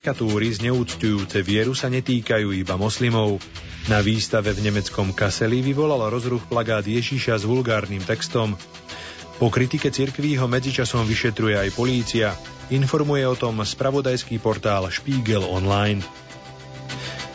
Karikatúry 0.00 0.48
zneúctujúce 0.56 1.44
vieru 1.44 1.76
sa 1.76 1.92
netýkajú 1.92 2.56
iba 2.56 2.72
moslimov. 2.80 3.36
Na 3.84 4.00
výstave 4.00 4.56
v 4.56 4.64
nemeckom 4.64 5.12
Kaseli 5.12 5.60
vyvolal 5.60 6.08
rozruch 6.08 6.40
plagát 6.48 6.88
Ježíša 6.88 7.36
s 7.36 7.44
vulgárnym 7.44 8.00
textom. 8.00 8.56
Po 9.36 9.52
kritike 9.52 9.92
cirkví 9.92 10.40
ho 10.40 10.48
medzičasom 10.48 11.04
vyšetruje 11.04 11.52
aj 11.52 11.76
polícia. 11.76 12.32
Informuje 12.72 13.28
o 13.28 13.36
tom 13.36 13.60
spravodajský 13.60 14.40
portál 14.40 14.88
Spiegel 14.88 15.44
Online. 15.44 16.00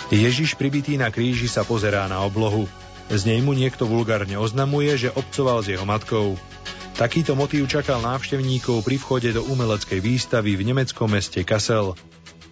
Ježiš 0.10 0.58
pribitý 0.58 0.98
na 0.98 1.14
kríži 1.14 1.46
sa 1.46 1.62
pozerá 1.62 2.10
na 2.10 2.26
oblohu. 2.26 2.66
Z 3.14 3.30
nej 3.30 3.46
mu 3.46 3.54
niekto 3.54 3.86
vulgárne 3.86 4.42
oznamuje, 4.42 5.06
že 5.06 5.14
obcoval 5.14 5.62
s 5.62 5.70
jeho 5.70 5.86
matkou. 5.86 6.34
Takýto 6.98 7.38
motív 7.38 7.70
čakal 7.70 8.02
návštevníkov 8.02 8.82
pri 8.82 8.98
vchode 8.98 9.30
do 9.38 9.46
umeleckej 9.54 10.02
výstavy 10.02 10.58
v 10.58 10.74
nemeckom 10.74 11.14
meste 11.14 11.46
Kassel 11.46 11.94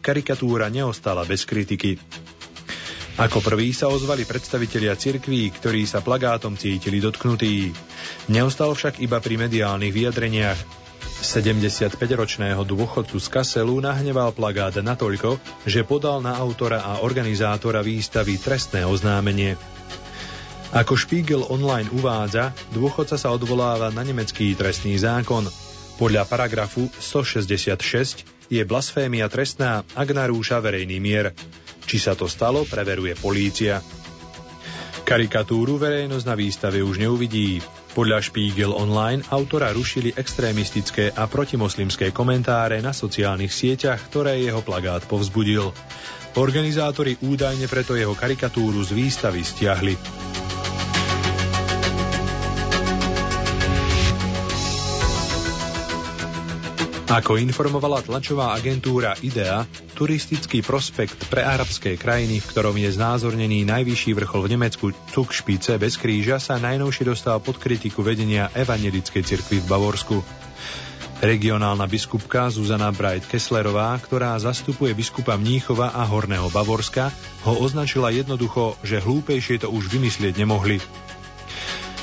karikatúra 0.04 0.68
neostala 0.68 1.24
bez 1.24 1.48
kritiky. 1.48 1.96
Ako 3.14 3.40
prví 3.40 3.72
sa 3.72 3.88
ozvali 3.88 4.28
predstavitelia 4.28 4.98
cirkví, 5.00 5.54
ktorí 5.56 5.88
sa 5.88 6.04
plagátom 6.04 6.60
cítili 6.60 7.00
dotknutí. 7.00 7.72
Neostal 8.28 8.76
však 8.76 9.00
iba 9.00 9.22
pri 9.24 9.38
mediálnych 9.38 9.94
vyjadreniach. 9.94 10.60
75-ročného 11.24 12.68
dôchodcu 12.68 13.16
z 13.16 13.28
Kaselu 13.32 13.80
nahneval 13.80 14.36
plagát 14.36 14.76
natoľko, 14.76 15.40
že 15.64 15.88
podal 15.88 16.20
na 16.20 16.36
autora 16.36 16.84
a 16.84 17.06
organizátora 17.06 17.80
výstavy 17.80 18.36
trestné 18.42 18.84
oznámenie. 18.84 19.56
Ako 20.74 20.98
Spiegel 20.98 21.46
online 21.54 21.88
uvádza, 21.94 22.50
dôchodca 22.74 23.14
sa 23.14 23.30
odvoláva 23.30 23.94
na 23.94 24.02
nemecký 24.02 24.58
trestný 24.58 24.98
zákon. 24.98 25.46
Podľa 26.02 26.26
paragrafu 26.26 26.90
166 26.98 28.33
je 28.48 28.64
blasfémia 28.64 29.30
trestná, 29.32 29.84
ak 29.94 30.08
narúša 30.12 30.60
verejný 30.64 30.98
mier. 31.00 31.32
Či 31.84 32.00
sa 32.00 32.16
to 32.16 32.32
stalo, 32.32 32.64
preveruje 32.64 33.16
polícia. 33.20 33.84
Karikatúru 35.04 35.76
verejnosť 35.76 36.26
na 36.26 36.36
výstave 36.40 36.80
už 36.80 36.96
neuvidí. 37.04 37.60
Podľa 37.94 38.24
Spiegel 38.26 38.74
Online 38.74 39.22
autora 39.30 39.70
rušili 39.70 40.16
extrémistické 40.16 41.14
a 41.14 41.30
protimoslimské 41.30 42.10
komentáre 42.10 42.82
na 42.82 42.96
sociálnych 42.96 43.54
sieťach, 43.54 44.00
ktoré 44.10 44.42
jeho 44.42 44.66
plagát 44.66 45.06
povzbudil. 45.06 45.76
Organizátori 46.34 47.20
údajne 47.22 47.70
preto 47.70 47.94
jeho 47.94 48.18
karikatúru 48.18 48.82
z 48.82 48.98
výstavy 48.98 49.46
stiahli. 49.46 49.94
Ako 57.14 57.38
informovala 57.38 58.02
tlačová 58.02 58.58
agentúra 58.58 59.14
IDEA, 59.22 59.70
turistický 59.94 60.66
prospekt 60.66 61.30
pre 61.30 61.46
arabské 61.46 61.94
krajiny, 61.94 62.42
v 62.42 62.50
ktorom 62.50 62.74
je 62.74 62.90
znázornený 62.90 63.70
najvyšší 63.70 64.18
vrchol 64.18 64.50
v 64.50 64.52
Nemecku 64.58 64.90
Zugspitze 65.14 65.78
bez 65.78 66.02
kríža, 66.02 66.42
sa 66.42 66.58
najnovšie 66.58 67.06
dostal 67.06 67.38
pod 67.38 67.62
kritiku 67.62 68.02
vedenia 68.02 68.50
evangelickej 68.58 69.30
cirkvi 69.30 69.62
v 69.62 69.70
Bavorsku. 69.70 70.18
Regionálna 71.22 71.86
biskupka 71.86 72.50
Zuzana 72.50 72.90
Bright 72.90 73.30
Kesslerová, 73.30 73.94
ktorá 74.02 74.34
zastupuje 74.42 74.98
biskupa 74.98 75.38
Mníchova 75.38 75.94
a 75.94 76.10
Horného 76.10 76.50
Bavorska, 76.50 77.14
ho 77.46 77.62
označila 77.62 78.10
jednoducho, 78.10 78.74
že 78.82 78.98
hlúpejšie 78.98 79.62
to 79.62 79.70
už 79.70 79.86
vymyslieť 79.94 80.34
nemohli. 80.42 80.82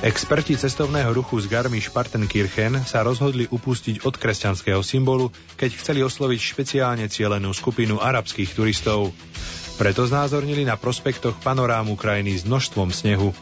Experti 0.01 0.57
cestovného 0.57 1.13
ruchu 1.13 1.37
z 1.45 1.53
Garmisch-Partenkirchen 1.53 2.89
sa 2.89 3.05
rozhodli 3.05 3.45
upustiť 3.45 4.09
od 4.09 4.17
kresťanského 4.17 4.81
symbolu, 4.81 5.29
keď 5.61 5.77
chceli 5.77 6.01
osloviť 6.01 6.41
špeciálne 6.41 7.05
cielenú 7.13 7.53
skupinu 7.53 8.01
arabských 8.01 8.49
turistov. 8.57 9.13
Preto 9.77 10.09
znázornili 10.09 10.65
na 10.65 10.81
prospektoch 10.81 11.37
panorámu 11.45 12.01
krajiny 12.01 12.33
s 12.33 12.49
množstvom 12.49 12.89
snehu. 12.97 13.37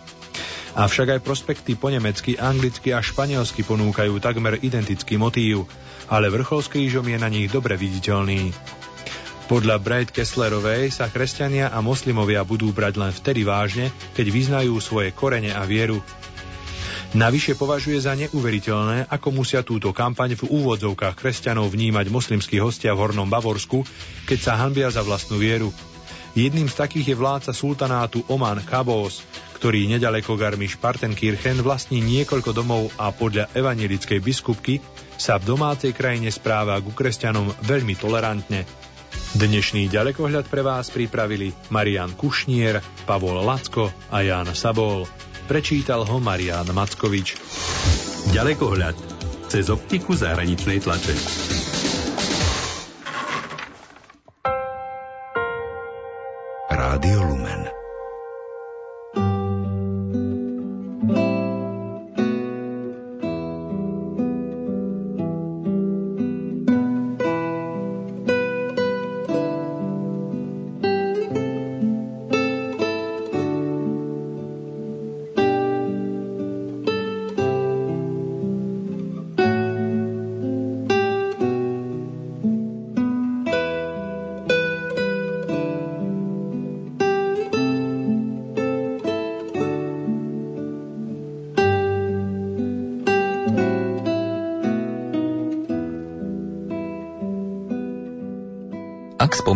Avšak 0.75 1.15
aj 1.15 1.21
prospekty 1.23 1.79
po 1.79 1.95
nemecky, 1.95 2.35
anglicky 2.35 2.91
a 2.91 2.99
španielsky 3.07 3.63
ponúkajú 3.63 4.19
takmer 4.19 4.59
identický 4.59 5.15
motív, 5.15 5.71
ale 6.11 6.27
vrchol 6.27 6.59
s 6.59 6.75
krížom 6.75 7.07
je 7.07 7.23
na 7.23 7.31
nich 7.31 7.47
dobre 7.55 7.79
viditeľný. 7.79 8.51
Podľa 9.47 9.79
Bright 9.79 10.11
Kesslerovej 10.11 10.91
sa 10.91 11.07
kresťania 11.07 11.71
a 11.71 11.79
moslimovia 11.87 12.43
budú 12.43 12.75
brať 12.75 12.99
len 12.99 13.15
vtedy 13.15 13.47
vážne, 13.47 13.95
keď 14.19 14.27
vyznajú 14.27 14.75
svoje 14.83 15.15
korene 15.15 15.55
a 15.55 15.63
vieru, 15.65 16.03
Navyše 17.09 17.57
považuje 17.57 17.97
za 18.05 18.13
neuveriteľné, 18.13 19.09
ako 19.09 19.33
musia 19.33 19.65
túto 19.65 19.97
kampaň 19.97 20.37
v 20.37 20.45
úvodzovkách 20.45 21.17
kresťanov 21.17 21.73
vnímať 21.73 22.13
moslimskí 22.13 22.61
hostia 22.61 22.93
v 22.93 23.01
Hornom 23.01 23.33
Bavorsku, 23.33 23.81
keď 24.29 24.39
sa 24.39 24.53
hanbia 24.61 24.93
za 24.93 25.01
vlastnú 25.01 25.41
vieru. 25.41 25.73
Jedným 26.37 26.69
z 26.69 26.77
takých 26.77 27.17
je 27.17 27.17
vládca 27.17 27.57
sultanátu 27.57 28.21
Oman 28.29 28.61
Kabos, 28.61 29.25
ktorý 29.57 29.89
nedaleko 29.89 30.37
Garmisch 30.37 30.77
Partenkirchen 30.77 31.65
vlastní 31.65 32.05
niekoľko 32.05 32.53
domov 32.53 32.93
a 33.01 33.09
podľa 33.09 33.49
evangelickej 33.57 34.21
biskupky 34.21 34.79
sa 35.17 35.41
v 35.41 35.57
domácej 35.57 35.97
krajine 35.97 36.29
správa 36.29 36.77
ku 36.79 36.93
kresťanom 36.93 37.57
veľmi 37.65 37.97
tolerantne. 37.97 38.69
Dnešný 39.33 39.89
ďalekohľad 39.89 40.45
pre 40.53 40.61
vás 40.61 40.93
pripravili 40.93 41.57
Marian 41.73 42.13
Kušnier, 42.13 42.85
Pavol 43.09 43.41
Lacko 43.41 43.89
a 44.13 44.21
Jan 44.21 44.53
Sabol. 44.53 45.09
Prečítal 45.49 46.05
ho 46.05 46.21
Marian 46.21 46.69
Mackovič. 46.77 47.41
Ďalekohľad 48.37 48.93
cez 49.49 49.73
optiku 49.73 50.13
zahraničnej 50.13 50.85
tlače. 50.85 51.17
Rádio 56.69 57.21
Lumen. 57.25 57.78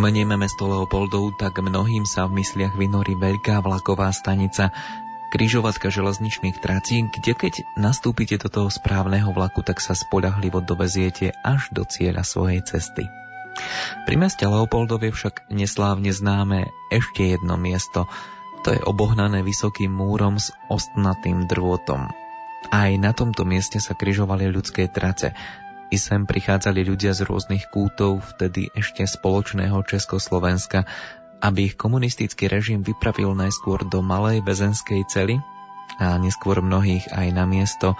Spomenieme 0.02 0.34
mesto 0.34 0.66
Leopoldov, 0.66 1.38
tak 1.38 1.62
mnohým 1.62 2.02
sa 2.02 2.26
v 2.26 2.42
mysliach 2.42 2.74
vynorí 2.74 3.14
veľká 3.14 3.62
vlaková 3.62 4.10
stanica, 4.10 4.74
križovatka 5.30 5.94
železničných 5.94 6.58
trací, 6.58 7.06
kde 7.06 7.38
keď 7.38 7.54
nastúpite 7.78 8.34
do 8.42 8.50
toho 8.50 8.66
správneho 8.66 9.30
vlaku, 9.30 9.62
tak 9.62 9.78
sa 9.78 9.94
spolahlivo 9.94 10.58
doveziete 10.58 11.30
až 11.46 11.70
do 11.70 11.86
cieľa 11.86 12.26
svojej 12.26 12.66
cesty. 12.66 13.06
Pri 14.02 14.18
meste 14.18 14.42
Leopoldov 14.42 15.06
je 15.06 15.14
však 15.14 15.46
neslávne 15.54 16.10
známe 16.10 16.66
ešte 16.90 17.38
jedno 17.38 17.54
miesto, 17.54 18.10
to 18.66 18.74
je 18.74 18.82
obohnané 18.82 19.46
vysokým 19.46 19.94
múrom 19.94 20.34
s 20.34 20.50
ostnatým 20.66 21.46
drôtom. 21.46 22.10
Aj 22.74 22.90
na 22.98 23.14
tomto 23.14 23.46
mieste 23.46 23.78
sa 23.78 23.94
križovali 23.94 24.50
ľudské 24.50 24.90
trace, 24.90 25.30
i 25.92 26.00
sem 26.00 26.24
prichádzali 26.24 26.88
ľudia 26.88 27.12
z 27.12 27.28
rôznych 27.28 27.68
kútov 27.68 28.24
vtedy 28.34 28.72
ešte 28.72 29.04
spoločného 29.04 29.76
Československa, 29.84 30.88
aby 31.44 31.68
ich 31.68 31.76
komunistický 31.76 32.48
režim 32.48 32.80
vypravil 32.80 33.36
najskôr 33.36 33.84
do 33.84 34.00
malej 34.00 34.40
väzenskej 34.40 35.04
cely 35.04 35.36
a 36.00 36.16
neskôr 36.16 36.64
mnohých 36.64 37.12
aj 37.12 37.28
na 37.36 37.44
miesto, 37.44 37.92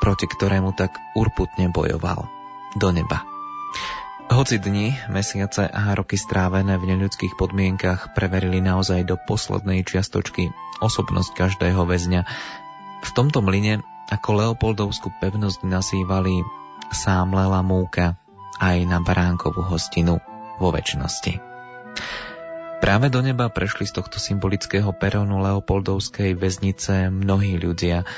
proti 0.00 0.24
ktorému 0.24 0.72
tak 0.72 0.96
urputne 1.12 1.68
bojoval. 1.68 2.24
Do 2.80 2.88
neba. 2.88 3.20
Hoci 4.30 4.62
dni, 4.62 4.94
mesiace 5.10 5.66
a 5.66 5.90
roky 5.92 6.14
strávené 6.14 6.78
v 6.78 6.94
neľudských 6.94 7.34
podmienkach 7.34 8.14
preverili 8.14 8.62
naozaj 8.62 9.04
do 9.04 9.18
poslednej 9.18 9.82
čiastočky 9.82 10.54
osobnosť 10.80 11.36
každého 11.36 11.82
väzňa, 11.84 12.22
v 13.00 13.10
tomto 13.12 13.42
mline 13.44 13.82
ako 14.08 14.30
Leopoldovskú 14.38 15.10
pevnosť 15.18 15.66
nazývali 15.66 16.59
sámlela 16.92 17.62
múka 17.62 18.18
aj 18.60 18.84
na 18.84 18.98
baránkovú 19.00 19.64
hostinu 19.64 20.20
vo 20.60 20.68
väčšnosti. 20.74 21.40
Práve 22.80 23.12
do 23.12 23.20
neba 23.20 23.52
prešli 23.52 23.84
z 23.84 24.00
tohto 24.00 24.16
symbolického 24.16 24.88
perónu 24.96 25.40
Leopoldovskej 25.44 26.32
väznice 26.32 27.12
mnohí 27.12 27.60
ľudia, 27.60 28.08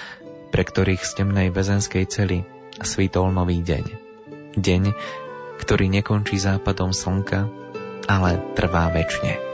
pre 0.55 0.63
ktorých 0.63 1.03
z 1.03 1.11
temnej 1.23 1.49
väzenskej 1.51 2.05
cely 2.07 2.47
svítol 2.79 3.35
nový 3.35 3.59
deň. 3.59 3.85
Deň, 4.55 4.83
ktorý 5.59 5.87
nekončí 5.91 6.39
západom 6.39 6.95
slnka, 6.95 7.51
ale 8.07 8.39
trvá 8.55 8.91
väčšine. 8.91 9.52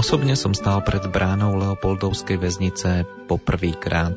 Osobne 0.00 0.32
som 0.32 0.56
stál 0.56 0.80
pred 0.80 1.04
bránou 1.12 1.60
Leopoldovskej 1.60 2.40
väznice 2.40 3.04
poprvýkrát. 3.28 4.16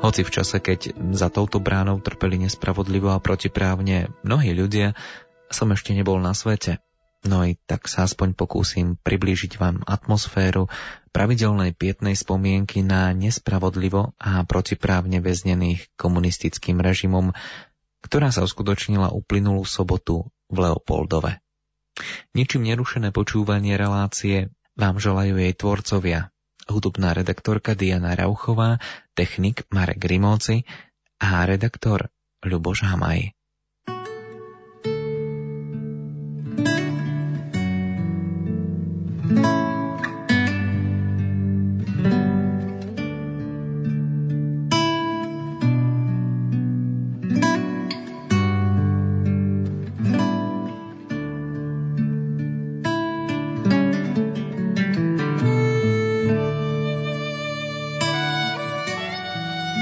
Hoci 0.00 0.24
v 0.24 0.32
čase, 0.32 0.56
keď 0.56 0.96
za 1.12 1.28
touto 1.28 1.60
bránou 1.60 2.00
trpeli 2.00 2.40
nespravodlivo 2.40 3.12
a 3.12 3.20
protiprávne 3.20 4.08
mnohí 4.24 4.56
ľudia, 4.56 4.96
som 5.52 5.68
ešte 5.68 5.92
nebol 5.92 6.16
na 6.16 6.32
svete. 6.32 6.80
No 7.28 7.44
i 7.44 7.60
tak 7.60 7.92
sa 7.92 8.08
aspoň 8.08 8.32
pokúsim 8.32 8.96
priblížiť 9.04 9.60
vám 9.60 9.84
atmosféru 9.84 10.72
pravidelnej 11.12 11.76
pietnej 11.76 12.16
spomienky 12.16 12.80
na 12.80 13.12
nespravodlivo 13.12 14.16
a 14.16 14.40
protiprávne 14.48 15.20
väznených 15.20 15.92
komunistickým 15.92 16.80
režimom, 16.80 17.36
ktorá 18.00 18.32
sa 18.32 18.48
uskutočnila 18.48 19.12
uplynulú 19.12 19.68
sobotu 19.68 20.32
v 20.48 20.56
Leopoldove. 20.56 21.36
Ničím 22.32 22.64
nerušené 22.64 23.12
počúvanie 23.12 23.76
relácie 23.76 24.48
vám 24.76 24.96
želajú 25.00 25.36
jej 25.36 25.52
tvorcovia. 25.56 26.32
Hudobná 26.70 27.12
redaktorka 27.12 27.74
Diana 27.74 28.14
Rauchová, 28.14 28.78
technik 29.18 29.66
Marek 29.74 30.00
Rimóci 30.06 30.62
a 31.18 31.42
redaktor 31.42 32.08
Ľuboš 32.42 32.86
Hamaj. 32.86 33.34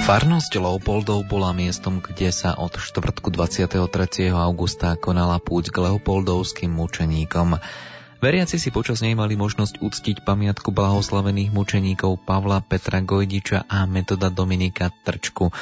Farnosť 0.00 0.56
Leopoldov 0.56 1.28
bola 1.28 1.52
miestom, 1.52 2.00
kde 2.00 2.32
sa 2.32 2.56
od 2.56 2.72
štvrtku 2.72 3.28
23. 3.28 4.32
augusta 4.32 4.96
konala 4.96 5.36
púť 5.36 5.68
k 5.68 5.84
Leopoldovským 5.84 6.72
mučeníkom. 6.72 7.60
Veriaci 8.24 8.56
si 8.56 8.72
počas 8.72 9.04
nej 9.04 9.12
mali 9.12 9.36
možnosť 9.36 9.84
uctiť 9.84 10.16
pamiatku 10.24 10.72
blahoslavených 10.72 11.52
mučeníkov 11.52 12.24
Pavla 12.24 12.64
Petra 12.64 13.04
Gojdiča 13.04 13.68
a 13.68 13.84
metoda 13.84 14.32
Dominika 14.32 14.88
Trčku, 15.04 15.52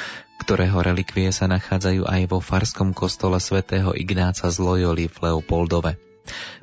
ktorého 0.43 0.79
relikvie 0.83 1.31
sa 1.35 1.47
nachádzajú 1.51 2.07
aj 2.07 2.21
vo 2.31 2.39
farskom 2.39 2.95
kostole 2.95 3.43
svätého 3.43 3.91
Ignáca 3.91 4.47
z 4.47 4.57
Loyoli 4.59 5.11
v 5.11 5.17
Leopoldove. 5.19 6.08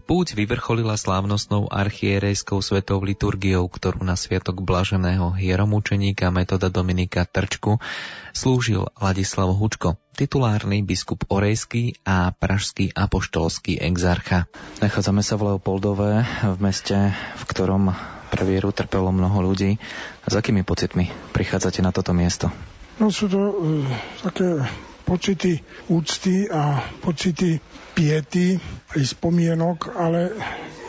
Púť 0.07 0.39
vyvrcholila 0.39 0.95
slávnostnou 0.95 1.67
archierejskou 1.67 2.63
svetou 2.63 3.03
liturgiou, 3.03 3.67
ktorú 3.67 4.07
na 4.07 4.15
sviatok 4.15 4.63
blaženého 4.63 5.35
hieromúčeníka 5.35 6.31
metoda 6.31 6.71
Dominika 6.71 7.27
Trčku 7.27 7.83
slúžil 8.31 8.87
Ladislav 9.01 9.51
Hučko, 9.51 9.99
titulárny 10.15 10.87
biskup 10.87 11.27
Orejský 11.27 11.99
a 12.07 12.31
pražský 12.31 12.95
apoštolský 12.95 13.83
exarcha. 13.83 14.47
Nachádzame 14.79 15.27
sa 15.27 15.35
v 15.41 15.53
Leopoldove, 15.53 16.23
v 16.45 16.59
meste, 16.63 16.95
v 17.13 17.43
ktorom 17.49 17.91
pre 18.31 18.43
vieru 18.45 18.75
trpelo 18.75 19.15
mnoho 19.15 19.43
ľudí. 19.43 19.79
A 20.23 20.27
s 20.29 20.35
akými 20.35 20.67
pocitmi 20.67 21.11
prichádzate 21.33 21.81
na 21.81 21.95
toto 21.95 22.13
miesto? 22.13 22.51
No 22.97 23.13
sú 23.13 23.29
to 23.29 23.39
uh, 23.39 23.85
také 24.25 24.65
pocity 25.07 25.63
úcty 25.87 26.51
a 26.51 26.83
pocity 26.99 27.63
piety 27.95 28.59
aj 28.93 29.03
spomienok, 29.17 29.95
ale 29.95 30.35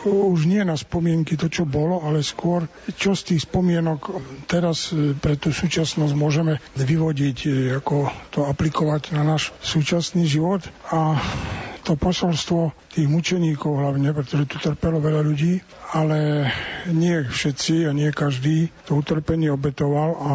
už 0.06 0.46
nie 0.46 0.62
na 0.62 0.78
spomienky 0.78 1.34
to, 1.34 1.50
čo 1.50 1.66
bolo, 1.66 2.04
ale 2.04 2.22
skôr, 2.22 2.70
čo 2.94 3.18
z 3.18 3.34
tých 3.34 3.50
spomienok 3.50 4.14
teraz 4.46 4.94
e, 4.94 5.12
pre 5.18 5.34
tú 5.34 5.50
súčasnosť 5.50 6.14
môžeme 6.14 6.62
vyvodiť, 6.78 7.38
e, 7.46 7.50
ako 7.82 8.06
to 8.30 8.46
aplikovať 8.46 9.16
na 9.18 9.26
náš 9.26 9.50
súčasný 9.58 10.28
život 10.28 10.62
a 10.94 11.18
to 11.82 11.96
posolstvo 11.96 12.76
tých 12.92 13.08
mučeníkov 13.08 13.80
hlavne, 13.80 14.12
pretože 14.12 14.44
tu 14.44 14.56
trpelo 14.60 15.00
veľa 15.00 15.24
ľudí, 15.24 15.64
ale 15.96 16.52
nie 16.92 17.24
všetci 17.24 17.88
a 17.88 17.96
nie 17.96 18.12
každý 18.12 18.68
to 18.84 19.00
utrpenie 19.00 19.48
obetoval 19.48 20.10
a 20.20 20.32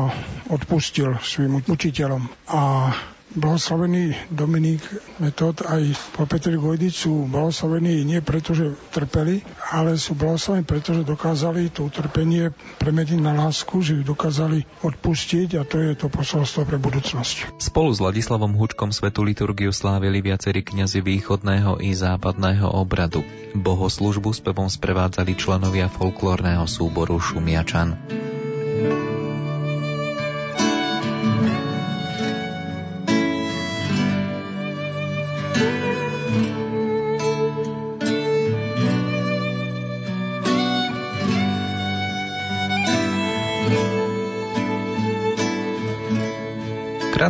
odpustil 0.50 1.22
svojim 1.22 1.62
učiteľom. 1.62 2.26
A 2.50 2.90
blahoslavený 3.34 4.30
Dominik 4.30 4.82
Metod 5.18 5.66
aj 5.66 6.14
po 6.14 6.30
Petri 6.30 6.58
Gojdič 6.58 7.06
sú 7.06 7.26
blahoslavení 7.30 8.06
nie 8.06 8.22
preto, 8.22 8.54
že 8.54 8.78
trpeli, 8.94 9.42
ale 9.74 9.98
sú 9.98 10.14
blahoslavení 10.14 10.66
preto, 10.66 10.94
že 10.94 11.06
dokázali 11.06 11.74
to 11.74 11.90
utrpenie 11.90 12.54
premeniť 12.82 13.20
na 13.22 13.34
lásku, 13.34 13.82
že 13.82 14.00
ju 14.00 14.04
dokázali 14.06 14.66
odpustiť 14.86 15.58
a 15.58 15.62
to 15.66 15.82
je 15.82 15.92
to 15.98 16.08
posolstvo 16.10 16.66
pre 16.66 16.78
budúcnosť. 16.78 17.58
Spolu 17.58 17.90
s 17.94 18.00
Ladislavom 18.02 18.54
Hučkom 18.54 18.94
svetu 18.94 19.26
liturgiu 19.26 19.74
slávili 19.74 20.22
viacerí 20.22 20.62
kňazi 20.62 21.02
východného 21.02 21.82
i 21.82 21.94
západného 21.94 22.70
obradu. 22.70 23.26
Bohoslužbu 23.58 24.34
spevom 24.34 24.70
sprevádzali 24.70 25.38
členovia 25.38 25.90
folklórneho 25.90 26.66
súboru 26.70 27.18
Šumiačan. 27.18 27.98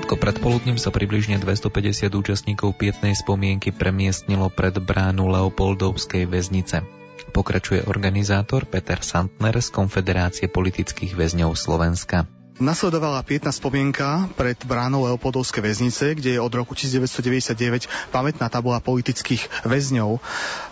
Krátko 0.03 0.19
pred 0.19 0.35
poludním 0.43 0.75
sa 0.75 0.91
približne 0.91 1.39
250 1.39 2.11
účastníkov 2.11 2.75
pietnej 2.75 3.15
spomienky 3.15 3.71
premiestnilo 3.71 4.51
pred 4.51 4.75
bránu 4.75 5.31
Leopoldovskej 5.31 6.27
väznice. 6.27 6.83
Pokračuje 7.31 7.87
organizátor 7.87 8.67
Peter 8.67 8.99
Santner 8.99 9.55
z 9.63 9.71
Konfederácie 9.71 10.51
politických 10.51 11.15
väzňov 11.15 11.55
Slovenska. 11.55 12.27
Nasledovala 12.59 13.23
pietná 13.23 13.55
spomienka 13.55 14.27
pred 14.35 14.59
bránou 14.67 15.07
Leopoldovskej 15.07 15.71
väznice, 15.71 16.19
kde 16.19 16.35
je 16.35 16.39
od 16.43 16.51
roku 16.51 16.75
1999 16.75 17.87
pamätná 18.11 18.51
tabula 18.51 18.83
politických 18.83 19.63
väzňov. 19.63 20.19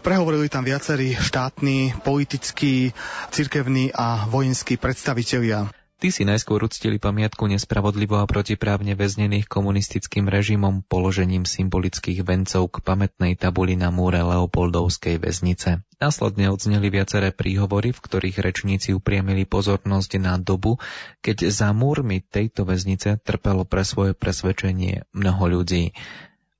Prehovorili 0.04 0.52
tam 0.52 0.68
viacerí 0.68 1.16
štátni, 1.16 1.96
politickí, 2.04 2.92
cirkevní 3.32 3.96
a 3.96 4.28
vojenskí 4.28 4.76
predstavitelia. 4.76 5.72
Tí 6.02 6.10
si 6.10 6.26
najskôr 6.26 6.66
uctili 6.66 6.98
pamiatku 6.98 7.46
nespravodlivo 7.46 8.18
a 8.18 8.26
protiprávne 8.26 8.98
väznených 8.98 9.46
komunistickým 9.46 10.26
režimom 10.26 10.82
položením 10.82 11.46
symbolických 11.46 12.26
vencov 12.26 12.74
k 12.74 12.82
pamätnej 12.82 13.38
tabuli 13.38 13.78
na 13.78 13.94
múre 13.94 14.18
Leopoldovskej 14.26 15.22
väznice. 15.22 15.86
Následne 16.02 16.50
odzneli 16.50 16.90
viaceré 16.90 17.30
príhovory, 17.30 17.94
v 17.94 18.02
ktorých 18.02 18.42
rečníci 18.42 18.98
upriamili 18.98 19.46
pozornosť 19.46 20.18
na 20.18 20.42
dobu, 20.42 20.82
keď 21.22 21.54
za 21.54 21.70
múrmi 21.70 22.26
tejto 22.26 22.66
väznice 22.66 23.22
trpelo 23.22 23.62
pre 23.62 23.86
svoje 23.86 24.18
presvedčenie 24.18 25.06
mnoho 25.14 25.62
ľudí. 25.62 25.94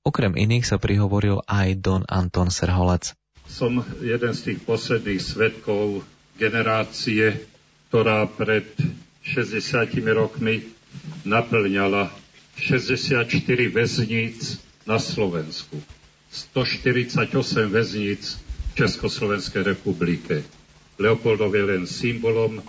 Okrem 0.06 0.38
iných 0.38 0.70
sa 0.70 0.78
prihovoril 0.78 1.42
aj 1.50 1.82
Don 1.82 2.06
Anton 2.06 2.54
Serholec. 2.54 3.18
Som 3.50 3.82
jeden 4.06 4.38
z 4.38 4.54
tých 4.54 4.62
posledných 4.62 5.18
svetkov 5.18 6.06
generácie, 6.38 7.42
ktorá 7.90 8.30
pred 8.30 8.70
60 9.22 10.02
rokmi 10.12 10.66
naplňala 11.22 12.10
64 12.58 13.26
väzníc 13.70 14.58
na 14.84 14.98
Slovensku, 14.98 15.78
148 16.30 17.32
väzníc 17.70 18.36
v 18.36 18.70
Československej 18.76 19.62
republike. 19.74 20.42
Leopoldov 20.98 21.54
je 21.54 21.64
len 21.64 21.82
symbolom 21.88 22.60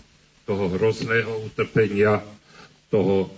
toho 0.43 0.65
hrozného 0.77 1.51
utrpenia, 1.51 2.23
toho 2.87 3.31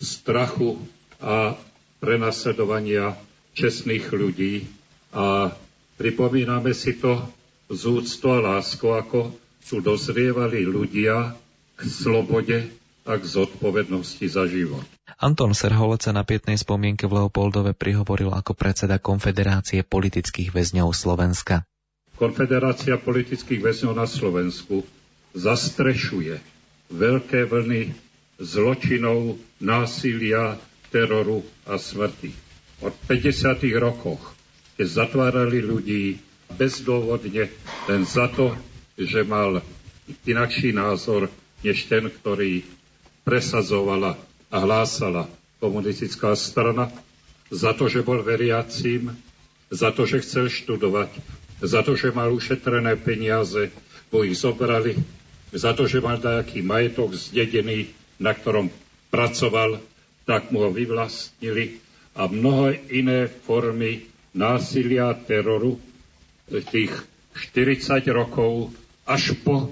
strachu 0.00 0.80
a 1.20 1.58
prenasledovania 2.00 3.18
čestných 3.52 4.08
ľudí 4.08 4.64
a 5.12 5.52
pripomíname 6.00 6.72
si 6.72 6.96
to 6.96 7.20
z 7.68 7.82
úctu 7.86 8.26
a 8.32 8.38
láskou, 8.40 8.96
ako 8.96 9.36
tu 9.62 9.78
dozrievali 9.78 10.66
ľudia, 10.66 11.36
k 11.80 11.88
slobode 11.88 12.68
a 13.08 13.16
k 13.16 13.24
zodpovednosti 13.24 14.26
za 14.28 14.44
život. 14.44 14.84
Anton 15.16 15.56
Serholec 15.56 16.04
sa 16.04 16.12
na 16.12 16.24
pietnej 16.24 16.60
spomienke 16.60 17.08
v 17.08 17.24
Leopoldove 17.24 17.72
prihovoril 17.72 18.32
ako 18.32 18.52
predseda 18.52 19.00
Konfederácie 19.00 19.80
politických 19.80 20.52
väzňov 20.52 20.92
Slovenska. 20.92 21.64
Konfederácia 22.20 23.00
politických 23.00 23.64
väzňov 23.64 23.96
na 23.96 24.04
Slovensku 24.04 24.84
zastrešuje 25.32 26.36
veľké 26.92 27.48
vlny 27.48 27.96
zločinov, 28.36 29.40
násilia, 29.60 30.60
teroru 30.92 31.40
a 31.64 31.80
smrti. 31.80 32.32
Od 32.84 32.92
50. 33.08 33.60
rokoch, 33.80 34.36
keď 34.76 34.86
zatvárali 34.88 35.60
ľudí 35.64 36.16
bezdôvodne 36.56 37.52
len 37.88 38.02
za 38.04 38.28
to, 38.32 38.56
že 38.96 39.24
mal 39.24 39.64
inakší 40.28 40.76
názor 40.76 41.28
než 41.60 41.88
ten, 41.88 42.08
ktorý 42.08 42.64
presadzovala 43.22 44.16
a 44.50 44.56
hlásala 44.60 45.28
komunistická 45.60 46.32
strana, 46.34 46.88
za 47.50 47.74
to, 47.76 47.90
že 47.90 48.06
bol 48.06 48.22
veriacím, 48.22 49.12
za 49.70 49.90
to, 49.90 50.06
že 50.06 50.22
chcel 50.24 50.48
študovať, 50.48 51.10
za 51.60 51.84
to, 51.84 51.98
že 51.98 52.14
mal 52.14 52.30
ušetrené 52.32 52.96
peniaze, 52.96 53.70
bo 54.08 54.24
ich 54.24 54.38
zobrali, 54.38 54.96
za 55.50 55.74
to, 55.74 55.86
že 55.86 56.02
mal 56.02 56.18
nejaký 56.18 56.62
majetok 56.62 57.14
zdedený, 57.14 57.90
na 58.22 58.32
ktorom 58.34 58.70
pracoval, 59.10 59.82
tak 60.24 60.54
mu 60.54 60.62
ho 60.62 60.70
vyvlastnili 60.70 61.82
a 62.14 62.30
mnoho 62.30 62.74
iné 62.90 63.26
formy 63.26 64.06
násilia 64.30 65.10
a 65.10 65.18
teroru 65.18 65.78
tých 66.50 66.94
40 67.34 68.02
rokov 68.10 68.74
až 69.06 69.34
po 69.42 69.70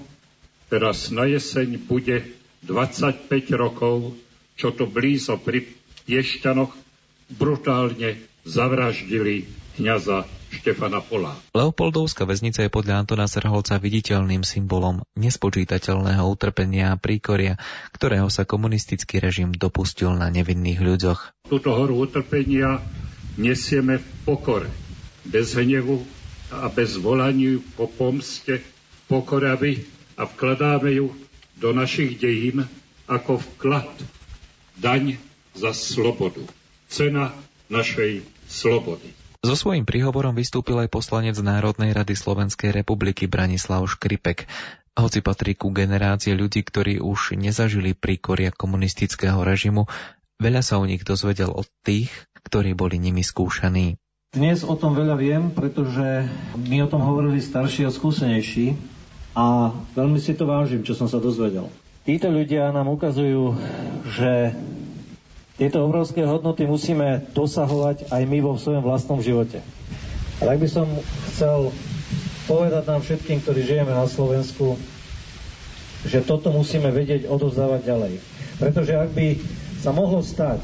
teraz 0.69 1.09
na 1.09 1.25
jeseň 1.25 1.81
bude 1.81 2.23
25 2.63 3.27
rokov, 3.57 4.13
čo 4.55 4.69
to 4.71 4.85
blízo 4.85 5.35
pri 5.41 5.65
Piešťanoch 6.05 6.73
brutálne 7.33 8.17
zavraždili 8.45 9.45
kniaza 9.77 10.25
Štefana 10.49 11.05
Pola. 11.05 11.37
Leopoldovská 11.53 12.25
väznica 12.25 12.65
je 12.65 12.73
podľa 12.73 13.05
Antona 13.05 13.29
Serholca 13.29 13.77
viditeľným 13.77 14.41
symbolom 14.41 15.05
nespočítateľného 15.13 16.25
utrpenia 16.25 16.97
a 16.97 16.99
príkoria, 16.99 17.61
ktorého 17.93 18.33
sa 18.33 18.49
komunistický 18.49 19.21
režim 19.21 19.53
dopustil 19.53 20.09
na 20.17 20.33
nevinných 20.33 20.81
ľuďoch. 20.81 21.45
Túto 21.45 21.69
horu 21.77 22.01
utrpenia 22.01 22.81
nesieme 23.37 24.01
v 24.01 24.05
pokore, 24.25 24.69
bez 25.29 25.53
hnevu 25.53 26.01
a 26.49 26.65
bez 26.73 26.97
volaniu 26.97 27.61
po 27.77 27.85
pomste, 27.85 28.65
pokoravy 29.05 29.98
a 30.19 30.27
vkladáme 30.27 30.91
ju 30.91 31.15
do 31.55 31.71
našich 31.71 32.19
dejín 32.19 32.67
ako 33.07 33.39
vklad, 33.39 33.87
daň 34.75 35.15
za 35.55 35.71
slobodu, 35.71 36.43
cena 36.91 37.31
našej 37.71 38.27
slobody. 38.51 39.15
So 39.39 39.55
svojím 39.55 39.87
príhovorom 39.87 40.35
vystúpil 40.35 40.75
aj 40.83 40.91
poslanec 40.91 41.39
Národnej 41.39 41.95
rady 41.95 42.11
Slovenskej 42.11 42.75
republiky 42.75 43.31
Branislav 43.31 43.87
Škripek. 43.87 44.51
Hoci 44.99 45.23
patrí 45.23 45.55
ku 45.55 45.71
generácie 45.71 46.35
ľudí, 46.35 46.59
ktorí 46.59 46.99
už 46.99 47.39
nezažili 47.39 47.95
príkoria 47.95 48.51
komunistického 48.51 49.39
režimu, 49.47 49.87
veľa 50.43 50.59
sa 50.59 50.75
o 50.75 50.83
nich 50.83 51.07
dozvedel 51.07 51.55
od 51.55 51.71
tých, 51.87 52.11
ktorí 52.43 52.75
boli 52.75 52.99
nimi 52.99 53.23
skúšaní. 53.23 53.95
Dnes 54.35 54.67
o 54.67 54.75
tom 54.75 54.91
veľa 54.91 55.15
viem, 55.15 55.55
pretože 55.55 56.27
mi 56.59 56.83
o 56.83 56.91
tom 56.91 56.99
hovorili 56.99 57.39
starší 57.39 57.87
a 57.87 57.95
skúsenejší 57.95 58.98
a 59.39 59.71
veľmi 59.95 60.19
si 60.19 60.35
to 60.35 60.43
vážim, 60.43 60.83
čo 60.83 60.99
som 60.99 61.07
sa 61.07 61.15
dozvedel. 61.23 61.71
Títo 62.03 62.27
ľudia 62.27 62.75
nám 62.75 62.91
ukazujú, 62.91 63.55
že 64.11 64.51
tieto 65.55 65.79
obrovské 65.83 66.27
hodnoty 66.27 66.67
musíme 66.67 67.23
dosahovať 67.31 68.11
aj 68.11 68.23
my 68.27 68.39
vo 68.43 68.59
svojom 68.59 68.83
vlastnom 68.83 69.23
živote. 69.23 69.63
A 70.39 70.47
tak 70.47 70.59
by 70.59 70.67
som 70.67 70.87
chcel 71.31 71.71
povedať 72.51 72.83
nám 72.83 72.99
všetkým, 72.99 73.39
ktorí 73.39 73.63
žijeme 73.63 73.95
na 73.95 74.07
Slovensku, 74.11 74.75
že 76.03 76.19
toto 76.23 76.51
musíme 76.51 76.91
vedieť 76.91 77.27
odovzdávať 77.27 77.81
ďalej. 77.87 78.13
Pretože 78.59 78.93
ak 78.95 79.11
by 79.15 79.27
sa 79.79 79.95
mohlo 79.95 80.19
stať, 80.19 80.63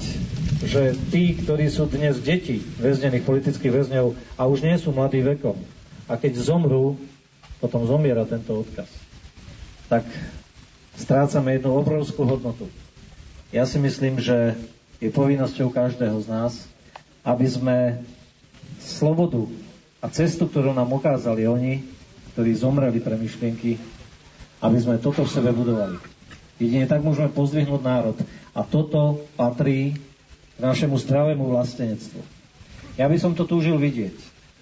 že 0.67 0.95
tí, 1.11 1.35
ktorí 1.39 1.71
sú 1.71 1.87
dnes 1.87 2.19
deti 2.19 2.59
väznených 2.59 3.23
politických 3.23 3.71
väzňov 3.71 4.07
a 4.35 4.41
už 4.47 4.67
nie 4.67 4.75
sú 4.75 4.91
mladí 4.91 5.23
vekom, 5.23 5.59
a 6.05 6.15
keď 6.19 6.37
zomrú, 6.37 6.99
potom 7.59 7.87
zomiera 7.87 8.27
tento 8.27 8.61
odkaz, 8.61 8.89
tak 9.87 10.03
strácame 10.99 11.55
jednu 11.55 11.75
obrovskú 11.75 12.27
hodnotu. 12.27 12.67
Ja 13.53 13.63
si 13.63 13.79
myslím, 13.79 14.19
že 14.19 14.57
je 14.99 15.09
povinnosťou 15.11 15.71
každého 15.71 16.17
z 16.23 16.27
nás, 16.27 16.53
aby 17.23 17.45
sme 17.47 17.77
slobodu 18.81 19.47
a 19.99 20.07
cestu, 20.11 20.45
ktorú 20.45 20.75
nám 20.75 20.93
ukázali 20.93 21.49
oni, 21.49 21.81
ktorí 22.35 22.51
zomreli 22.53 22.99
pre 23.01 23.15
myšlienky, 23.15 23.79
aby 24.61 24.77
sme 24.77 25.01
toto 25.01 25.23
v 25.23 25.33
sebe 25.33 25.55
budovali. 25.55 25.97
Jedine 26.55 26.87
tak 26.87 27.03
môžeme 27.03 27.27
pozdvihnúť 27.31 27.81
národ. 27.83 28.17
A 28.55 28.63
toto 28.63 29.27
patrí 29.35 29.99
k 30.55 30.59
našemu 30.63 30.95
zdravému 30.95 31.51
vlastenectvu. 31.51 32.23
Ja 32.95 33.11
by 33.11 33.17
som 33.19 33.35
to 33.35 33.43
túžil 33.43 33.75
vidieť. 33.75 34.15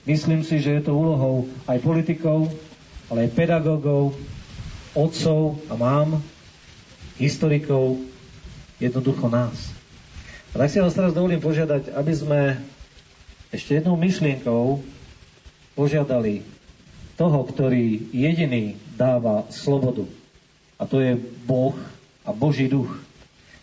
Myslím 0.09 0.41
si, 0.41 0.57
že 0.57 0.73
je 0.73 0.81
to 0.89 0.97
úlohou 0.97 1.45
aj 1.69 1.77
politikov, 1.85 2.49
ale 3.13 3.29
aj 3.29 3.37
pedagógov, 3.37 4.17
otcov 4.97 5.61
a 5.69 5.77
mám, 5.77 6.17
historikov, 7.21 8.01
jednoducho 8.81 9.29
nás. 9.29 9.69
A 10.57 10.57
tak 10.57 10.73
si 10.73 10.81
vás 10.81 10.97
teraz 10.97 11.13
dovolím 11.13 11.37
požiadať, 11.37 11.93
aby 11.93 12.13
sme 12.13 12.41
ešte 13.53 13.77
jednou 13.77 13.93
myšlienkou 14.01 14.81
požiadali 15.77 16.41
toho, 17.13 17.45
ktorý 17.45 18.09
jediný 18.09 18.81
dáva 18.97 19.45
slobodu. 19.53 20.09
A 20.81 20.89
to 20.89 20.97
je 20.97 21.13
Boh 21.45 21.77
a 22.25 22.33
Boží 22.33 22.65
duch. 22.65 22.97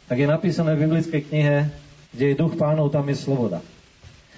Tak 0.06 0.22
je 0.22 0.30
napísané 0.30 0.78
v 0.78 0.86
biblickej 0.86 1.26
knihe, 1.26 1.66
kde 2.14 2.24
je 2.30 2.38
duch 2.38 2.54
pánov, 2.54 2.94
tam 2.94 3.10
je 3.10 3.18
sloboda. 3.18 3.58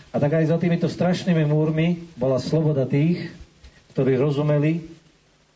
A 0.09 0.17
tak 0.17 0.41
aj 0.41 0.49
za 0.49 0.57
týmito 0.57 0.89
strašnými 0.89 1.45
múrmi 1.45 2.01
bola 2.17 2.41
sloboda 2.41 2.89
tých, 2.89 3.29
ktorí 3.93 4.17
rozumeli, 4.17 4.92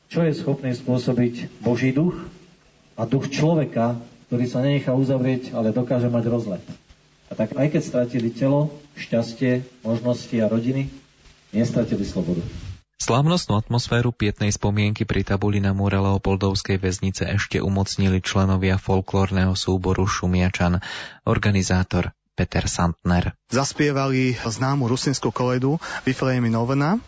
čo 0.07 0.23
je 0.23 0.33
schopný 0.35 0.73
spôsobiť 0.73 1.63
Boží 1.63 1.91
duch 1.91 2.15
a 2.95 3.05
duch 3.05 3.29
človeka, 3.29 3.99
ktorý 4.27 4.45
sa 4.47 4.63
nenechá 4.63 4.95
uzavrieť, 4.95 5.55
ale 5.55 5.75
dokáže 5.75 6.11
mať 6.11 6.25
rozlet. 6.31 6.65
A 7.27 7.35
tak 7.35 7.59
aj 7.59 7.75
keď 7.75 7.83
stratili 7.83 8.31
telo, 8.31 8.71
šťastie, 8.95 9.67
možnosti 9.83 10.37
a 10.39 10.47
rodiny, 10.47 10.87
nestratili 11.51 12.07
slobodu. 12.07 12.43
Slávnostnú 12.97 13.61
atmosféru 13.61 14.09
pietnej 14.09 14.51
spomienky 14.51 15.05
pri 15.05 15.21
tabuli 15.21 15.61
na 15.61 15.77
múre 15.77 16.01
Leopoldovskej 16.01 16.81
väznice 16.81 17.29
ešte 17.29 17.61
umocnili 17.61 18.25
členovia 18.25 18.81
folklórneho 18.81 19.53
súboru 19.53 20.09
Šumiačan, 20.09 20.81
organizátor 21.29 22.17
Peter 22.37 22.69
Santner. 22.69 23.33
Zaspievali 23.49 24.37
známu 24.37 24.85
rusinskú 24.85 25.33
koledu 25.33 25.81
Viflejmi 26.05 26.53
Novena, 26.53 27.01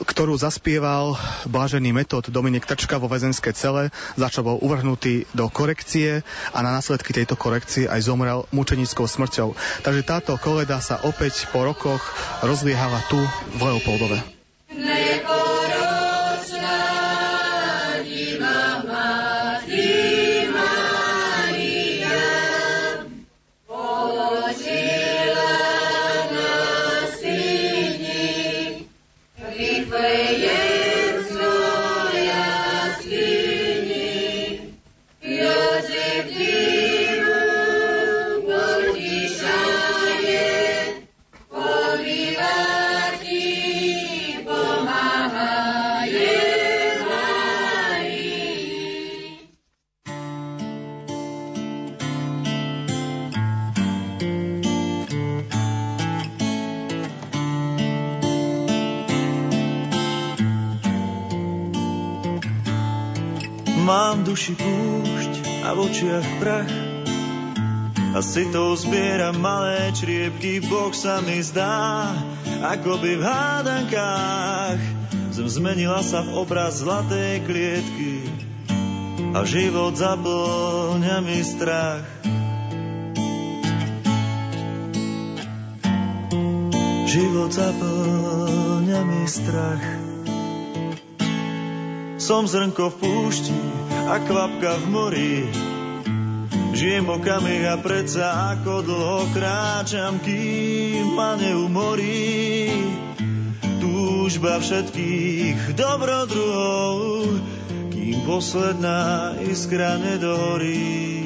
ktorú 0.00 0.40
zaspieval 0.40 1.20
blážený 1.44 1.92
metód 1.92 2.32
Dominik 2.32 2.64
Trčka 2.64 2.96
vo 2.96 3.12
väzenské 3.12 3.52
cele, 3.52 3.92
za 4.16 4.32
čo 4.32 4.40
bol 4.40 4.56
uvrhnutý 4.64 5.28
do 5.36 5.52
korekcie 5.52 6.24
a 6.56 6.58
na 6.64 6.72
následky 6.72 7.12
tejto 7.12 7.36
korekcie 7.36 7.84
aj 7.84 8.00
zomrel 8.08 8.48
mučenickou 8.48 9.04
smrťou. 9.04 9.52
Takže 9.84 10.02
táto 10.08 10.32
koleda 10.40 10.80
sa 10.80 11.04
opäť 11.04 11.44
po 11.52 11.68
rokoch 11.68 12.00
rozliehala 12.40 13.04
tu 13.12 13.20
v 13.52 13.60
Leopoldove. 13.60 14.18
duši 14.72 15.41
A 68.22 68.24
si 68.24 68.46
to 68.54 68.78
zbiera 68.78 69.34
malé 69.34 69.90
čriepky, 69.90 70.62
Boh 70.62 70.94
sa 70.94 71.18
mi 71.18 71.42
zdá, 71.42 72.06
ako 72.62 73.02
by 73.02 73.18
v 73.18 73.22
hádankách 73.26 74.80
zem 75.34 75.50
zmenila 75.50 75.98
sa 76.06 76.22
v 76.22 76.38
obraz 76.38 76.86
zlatej 76.86 77.42
klietky. 77.42 78.22
a 79.34 79.42
život 79.42 79.98
zaplňa 79.98 81.18
mi 81.18 81.42
strach. 81.42 82.06
Život 87.10 87.50
zaplňa 87.50 89.00
mi 89.02 89.22
strach. 89.26 89.86
Som 92.22 92.46
zrnko 92.46 92.86
v 92.86 92.96
púšti 93.02 93.58
a 94.06 94.22
kvapka 94.22 94.78
v 94.78 94.84
mori. 94.86 95.71
Žijem 96.82 97.14
okami 97.14 97.62
a 97.70 97.78
predsa 97.78 98.58
ako 98.58 98.82
dlho 98.82 99.30
kráčam, 99.30 100.18
kým 100.18 101.14
ma 101.14 101.38
neumorí. 101.38 102.74
Túžba 103.78 104.58
všetkých 104.58 105.78
dobrodruhov, 105.78 107.38
kým 107.86 108.26
posledná 108.26 109.30
iskra 109.46 109.94
nedohorí. 109.94 111.22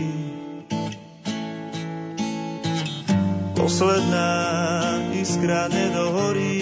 Posledná 3.57 4.33
iskra 5.17 5.73
nedohorí. 5.73 6.56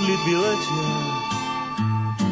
Modlitby 0.00 0.32
letia. 0.32 0.88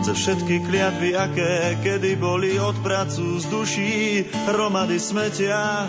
Ze 0.00 0.12
všetky 0.16 0.56
kliatby, 0.72 1.12
aké 1.12 1.76
kedy 1.84 2.16
boli 2.16 2.56
od 2.56 2.72
pracu 2.80 3.36
z 3.36 3.44
duší, 3.44 4.24
hromady 4.48 4.96
smetia. 4.96 5.84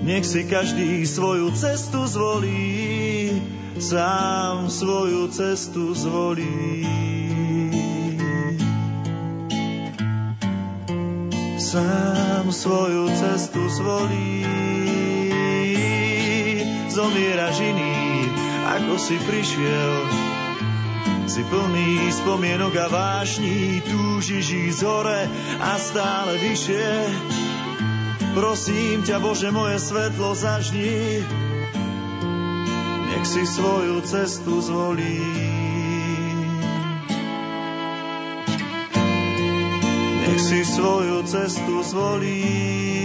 Nech 0.00 0.24
si 0.24 0.48
každý 0.48 1.04
svoju 1.04 1.52
cestu 1.52 2.08
zvolí, 2.08 3.36
sám 3.76 4.72
svoju 4.72 5.28
cestu 5.28 5.92
zvolí. 5.92 6.88
Sám 11.60 12.48
svoju 12.48 13.12
cestu 13.12 13.60
zvolí. 13.68 14.48
Zomieraš 16.88 17.60
iný, 17.60 18.00
ako 18.70 18.94
si 19.02 19.18
prišiel. 19.26 19.94
Si 21.30 21.42
plný 21.46 22.10
spomienok 22.10 22.74
a 22.74 22.86
vášní, 22.90 23.82
túžiš 23.86 24.50
ísť 24.50 24.80
hore 24.82 25.22
a 25.62 25.78
stále 25.78 26.38
vyššie. 26.42 26.90
Prosím 28.34 29.02
ťa, 29.02 29.18
Bože, 29.18 29.50
moje 29.50 29.78
svetlo 29.78 30.34
zažni, 30.38 31.22
nech 33.10 33.26
si 33.26 33.42
svoju 33.42 34.02
cestu 34.06 34.62
zvolí. 34.62 35.22
Nech 40.18 40.40
si 40.42 40.62
svoju 40.62 41.26
cestu 41.26 41.82
zvolí. 41.82 42.99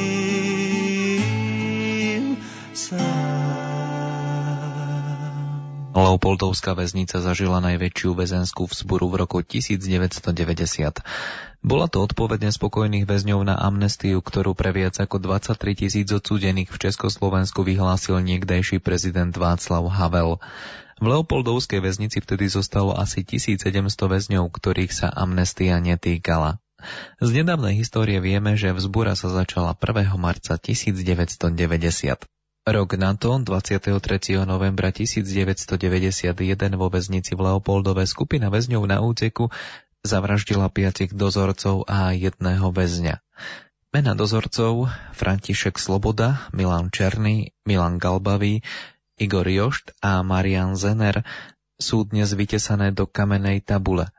Leopoldovská 5.95 6.75
väznica 6.75 7.23
zažila 7.23 7.63
najväčšiu 7.63 8.19
väzenskú 8.19 8.67
vzburu 8.67 9.07
v 9.07 9.15
roku 9.23 9.39
1990. 9.39 10.19
Bola 11.63 11.87
to 11.87 12.03
odpovedne 12.03 12.51
spokojných 12.51 13.07
väzňov 13.07 13.47
na 13.47 13.55
amnestiu, 13.55 14.19
ktorú 14.19 14.59
pre 14.59 14.75
viac 14.75 14.99
ako 14.99 15.23
23 15.23 15.55
tisíc 15.71 16.11
odsúdených 16.11 16.67
v 16.67 16.77
Československu 16.77 17.63
vyhlásil 17.63 18.19
niekdejší 18.19 18.83
prezident 18.83 19.31
Václav 19.31 19.87
Havel. 19.87 20.43
V 20.99 21.05
Leopoldovskej 21.07 21.79
väznici 21.79 22.19
vtedy 22.19 22.51
zostalo 22.51 22.91
asi 22.91 23.23
1700 23.23 23.87
väzňov, 23.87 24.51
ktorých 24.51 24.91
sa 24.91 25.07
amnestia 25.15 25.79
netýkala. 25.79 26.59
Z 27.23 27.29
nedávnej 27.31 27.79
histórie 27.79 28.19
vieme, 28.19 28.59
že 28.59 28.75
vzbura 28.75 29.15
sa 29.15 29.31
začala 29.31 29.79
1. 29.79 30.11
marca 30.19 30.59
1990. 30.59 32.34
Rok 32.65 32.97
na 32.97 33.13
to, 33.13 33.37
23. 33.37 34.01
novembra 34.41 34.89
1991 34.89 36.33
vo 36.73 36.89
väznici 36.89 37.37
v 37.37 37.45
Leopoldove 37.45 38.09
skupina 38.09 38.49
väzňov 38.49 38.89
na 38.89 39.05
úteku 39.05 39.53
zavraždila 40.01 40.73
piatich 40.73 41.13
dozorcov 41.13 41.85
a 41.85 42.17
jedného 42.17 42.73
väzňa. 42.73 43.21
Mena 43.93 44.17
dozorcov 44.17 44.89
František 45.13 45.77
Sloboda, 45.77 46.49
Milan 46.57 46.89
Černý, 46.89 47.53
Milan 47.69 48.01
Galbavý, 48.01 48.65
Igor 49.21 49.45
Jošt 49.45 49.93
a 50.01 50.25
Marian 50.25 50.73
Zener 50.73 51.21
sú 51.77 52.01
dnes 52.09 52.33
vytesané 52.33 52.89
do 52.89 53.05
kamenej 53.05 53.61
tabule. 53.61 54.09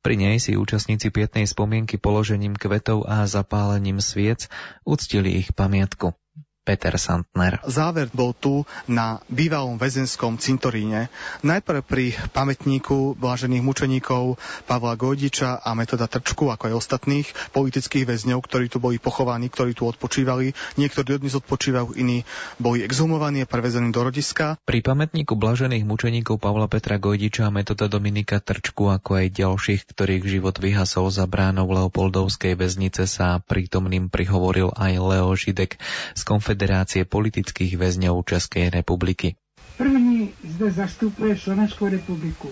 Pri 0.00 0.16
nej 0.16 0.40
si 0.40 0.56
účastníci 0.56 1.12
pietnej 1.12 1.44
spomienky 1.44 2.00
položením 2.00 2.56
kvetov 2.56 3.04
a 3.04 3.28
zapálením 3.28 4.00
sviec 4.00 4.48
uctili 4.88 5.36
ich 5.36 5.52
pamiatku. 5.52 6.16
Peter 6.64 6.96
Santner. 6.96 7.60
Záver 7.68 8.08
bol 8.16 8.32
tu 8.32 8.64
na 8.88 9.20
bývalom 9.28 9.76
väzenskom 9.76 10.40
cintoríne. 10.40 11.12
Najprv 11.44 11.84
pri 11.84 12.16
pamätníku 12.32 13.20
vážených 13.20 13.60
mučeníkov 13.60 14.40
Pavla 14.64 14.96
Gojdiča 14.96 15.60
a 15.60 15.76
Metoda 15.76 16.08
Trčku, 16.08 16.48
ako 16.48 16.72
aj 16.72 16.74
ostatných 16.80 17.28
politických 17.52 18.08
väzňov, 18.08 18.40
ktorí 18.40 18.72
tu 18.72 18.80
boli 18.80 18.96
pochovaní, 18.96 19.52
ktorí 19.52 19.76
tu 19.76 19.84
odpočívali. 19.84 20.56
Niektorí 20.80 21.20
dodnes 21.20 21.36
odpočívajú, 21.36 22.00
iní 22.00 22.24
boli 22.56 22.80
exhumovaní 22.80 23.44
a 23.44 23.46
prevezení 23.46 23.92
do 23.92 24.00
rodiska. 24.00 24.56
Pri 24.64 24.80
pamätníku 24.80 25.36
blažených 25.36 25.84
mučeníkov 25.84 26.40
Pavla 26.40 26.64
Petra 26.72 26.96
Gojdiča 26.96 27.52
a 27.52 27.52
Metoda 27.52 27.92
Dominika 27.92 28.40
Trčku, 28.40 28.88
ako 28.88 29.20
aj 29.20 29.36
ďalších, 29.36 29.84
ktorých 29.92 30.24
život 30.24 30.56
vyhasol 30.56 31.12
za 31.12 31.28
bránou 31.28 31.68
Leopoldovskej 31.68 32.56
väznice, 32.56 33.04
sa 33.04 33.36
prítomným 33.44 34.08
prihovoril 34.08 34.72
aj 34.72 34.92
Leo 34.96 35.28
Židek 35.36 35.76
z 36.16 36.22
konfederácie 36.24 36.53
Konfederácie 36.54 37.02
politických 37.02 37.74
väzňov 37.74 38.30
Českej 38.30 38.70
republiky. 38.70 39.34
První 39.74 40.30
zde 40.46 40.70
zastupuje 40.70 41.34
Slovenskou 41.34 41.90
republiku, 41.90 42.46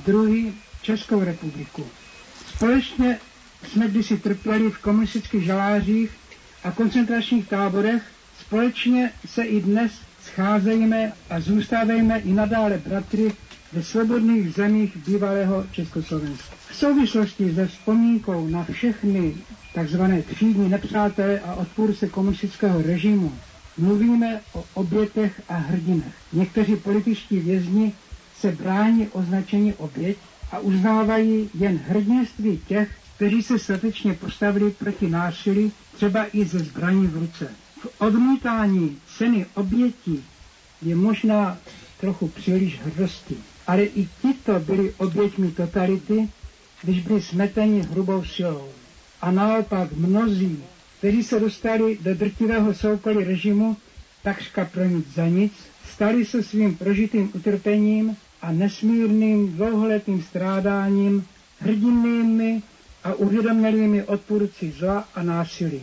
druhý 0.00 0.56
Českou 0.82 1.20
republiku. 1.20 1.84
Společně 2.56 3.18
jsme 3.68 3.88
kdysi 3.88 4.16
trpěli 4.16 4.70
v 4.70 4.78
komunistických 4.78 5.44
žalářích 5.44 6.10
a 6.64 6.72
koncentračních 6.72 7.48
táborech, 7.48 8.02
společně 8.40 9.12
se 9.28 9.44
i 9.44 9.60
dnes 9.60 9.92
scházejme 10.24 11.12
a 11.30 11.40
zůstávejme 11.40 12.18
i 12.24 12.32
nadále 12.32 12.80
bratry 12.80 13.32
ve 13.72 13.82
svobodných 13.82 14.54
zemích 14.54 14.96
bývalého 14.96 15.66
Československa. 15.72 16.56
V 16.70 16.76
souvislosti 16.76 17.54
se 17.54 17.66
vzpomínkou 17.66 18.48
na 18.48 18.64
všechny 18.64 19.36
tzv. 19.74 20.02
třídní 20.34 20.68
nepřátelé 20.68 21.40
a 21.40 21.54
odpůrce 21.54 22.08
komunistického 22.08 22.82
režimu 22.82 23.32
mluvíme 23.78 24.40
o 24.52 24.64
obětech 24.74 25.40
a 25.48 25.54
hrdinech. 25.56 26.14
Někteří 26.32 26.76
političtí 26.76 27.38
vězni 27.40 27.92
se 28.40 28.52
brání 28.52 29.08
označení 29.08 29.72
oběť 29.74 30.16
a 30.52 30.58
uznávají 30.58 31.50
jen 31.54 31.80
hrdinství 31.88 32.60
těch, 32.68 32.90
kteří 33.16 33.42
se 33.42 33.58
statečně 33.58 34.14
postavili 34.14 34.70
proti 34.70 35.10
násilí, 35.10 35.72
třeba 35.96 36.26
i 36.32 36.44
ze 36.44 36.58
zbraní 36.58 37.06
v 37.06 37.16
ruce. 37.18 37.48
V 37.80 38.00
odmítání 38.00 38.98
ceny 39.18 39.46
obětí 39.54 40.24
je 40.82 40.96
možná 40.96 41.58
trochu 42.00 42.28
příliš 42.28 42.80
hrdosti. 42.80 43.36
Ale 43.66 43.82
i 43.84 44.08
tito 44.22 44.60
byli 44.60 44.94
oběťmi 44.98 45.50
totality, 45.50 46.28
když 46.82 47.00
byli 47.00 47.22
smeteni 47.22 47.82
hrubou 47.82 48.24
silou. 48.24 48.68
A 49.24 49.30
naopak 49.30 49.92
mnozí, 49.92 50.58
kteří 50.98 51.22
se 51.22 51.40
dostali 51.40 51.98
do 52.00 52.14
drtivého 52.14 52.74
soukolí 52.74 53.24
režimu, 53.24 53.76
takřka 54.22 54.64
pro 54.64 54.84
nic 54.84 55.14
za 55.14 55.26
nic, 55.28 55.52
stali 55.92 56.24
se 56.24 56.42
svým 56.42 56.76
prožitým 56.76 57.30
utrpením 57.34 58.16
a 58.42 58.52
nesmírným 58.52 59.52
dlouholetým 59.56 60.22
strádáním 60.22 61.24
hrdinnými 61.60 62.62
a 63.04 63.14
uvědomělými 63.14 64.02
odpůrci 64.04 64.74
zla 64.78 65.08
a 65.14 65.22
násilí. 65.22 65.80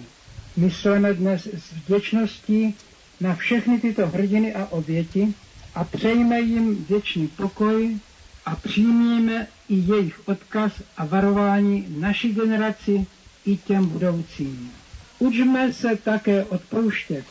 Myslíme 0.58 1.14
dnes 1.14 1.48
s 1.48 1.74
vděčností 1.74 2.76
na 3.22 3.36
všechny 3.36 3.80
tyto 3.80 4.08
hrdiny 4.08 4.54
a 4.54 4.66
oběti 4.66 5.34
a 5.76 5.84
přejme 5.84 6.40
jim 6.42 6.86
věčný 6.90 7.28
pokoj, 7.28 7.98
a 8.46 8.56
přijmíme 8.56 9.48
i 9.70 9.76
jejich 9.76 10.28
odkaz 10.28 10.72
a 10.98 11.06
varování 11.06 11.86
naší 12.00 12.34
generaci 12.34 13.06
i 13.46 13.58
těm 13.58 13.86
budoucím. 13.86 14.72
Učme 15.20 15.74
se 15.74 15.96
také 15.96 16.44
odpouštět 16.44 17.26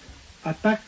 a 0.45 0.53
tak 0.53 0.81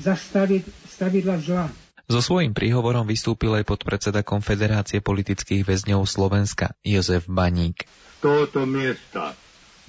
zastavit 0.00 0.68
stavidla 0.88 1.38
zla. 1.38 1.70
So 2.04 2.20
svojím 2.20 2.52
príhovorom 2.52 3.08
vystúpil 3.08 3.56
aj 3.56 3.64
podpredseda 3.64 4.20
Konfederácie 4.20 5.00
politických 5.00 5.64
väzňov 5.64 6.04
Slovenska 6.04 6.76
Jozef 6.84 7.24
Baník. 7.24 7.88
Z 7.88 8.16
tohoto 8.20 8.68
miesta 8.68 9.32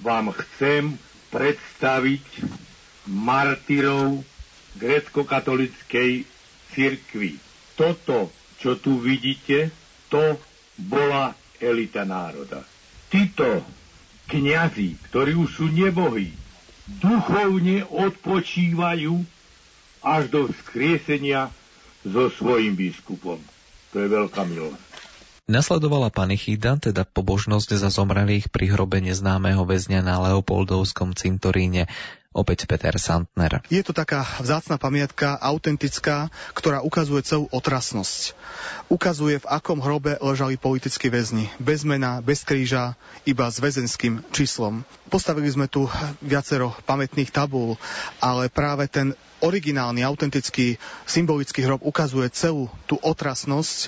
vám 0.00 0.32
chcem 0.32 0.96
predstaviť 1.28 2.24
martyrov 3.12 4.24
grecko-katolickej 4.80 6.24
cirkvi. 6.72 7.36
Toto, 7.76 8.32
čo 8.56 8.80
tu 8.80 8.96
vidíte, 8.96 9.68
to 10.08 10.40
bola 10.80 11.36
elita 11.60 12.08
národa. 12.08 12.64
Títo 13.12 13.60
kňazi, 14.26 14.98
ktorí 15.10 15.38
už 15.38 15.50
sú 15.62 15.66
nebohí, 15.70 16.34
duchovne 17.02 17.86
odpočívajú 17.86 19.22
až 20.06 20.22
do 20.30 20.40
vzkriesenia 20.50 21.50
so 22.06 22.30
svojím 22.30 22.78
biskupom. 22.78 23.42
To 23.90 23.96
je 23.98 24.06
veľká 24.06 24.42
milosť. 24.46 24.86
Nasledovala 25.46 26.10
panichída, 26.10 26.74
teda 26.74 27.06
pobožnosť 27.06 27.78
za 27.78 27.86
zomrelých 27.86 28.50
pri 28.50 28.74
hrobe 28.74 28.98
neznámeho 28.98 29.62
väzňa 29.62 30.02
na 30.02 30.18
Leopoldovskom 30.26 31.14
cintoríne. 31.14 31.86
Opäť 32.36 32.68
Peter 32.68 32.92
Santner. 33.00 33.64
Je 33.72 33.80
to 33.80 33.96
taká 33.96 34.20
vzácna 34.44 34.76
pamiatka, 34.76 35.40
autentická, 35.40 36.28
ktorá 36.52 36.84
ukazuje 36.84 37.24
celú 37.24 37.48
otrasnosť. 37.48 38.36
Ukazuje, 38.92 39.40
v 39.40 39.48
akom 39.48 39.80
hrobe 39.80 40.20
ležali 40.20 40.60
politickí 40.60 41.08
väzni. 41.08 41.48
Bez 41.56 41.88
mena, 41.88 42.20
bez 42.20 42.44
kríža, 42.44 42.92
iba 43.24 43.48
s 43.48 43.56
väzenským 43.56 44.20
číslom. 44.36 44.84
Postavili 45.08 45.48
sme 45.48 45.64
tu 45.64 45.88
viacero 46.20 46.76
pamätných 46.84 47.32
tabul, 47.32 47.80
ale 48.20 48.52
práve 48.52 48.84
ten 48.84 49.16
originálny, 49.40 50.00
autentický, 50.00 50.80
symbolický 51.04 51.64
hrob 51.64 51.84
ukazuje 51.84 52.32
celú 52.32 52.72
tú 52.88 52.96
otrasnosť, 53.00 53.78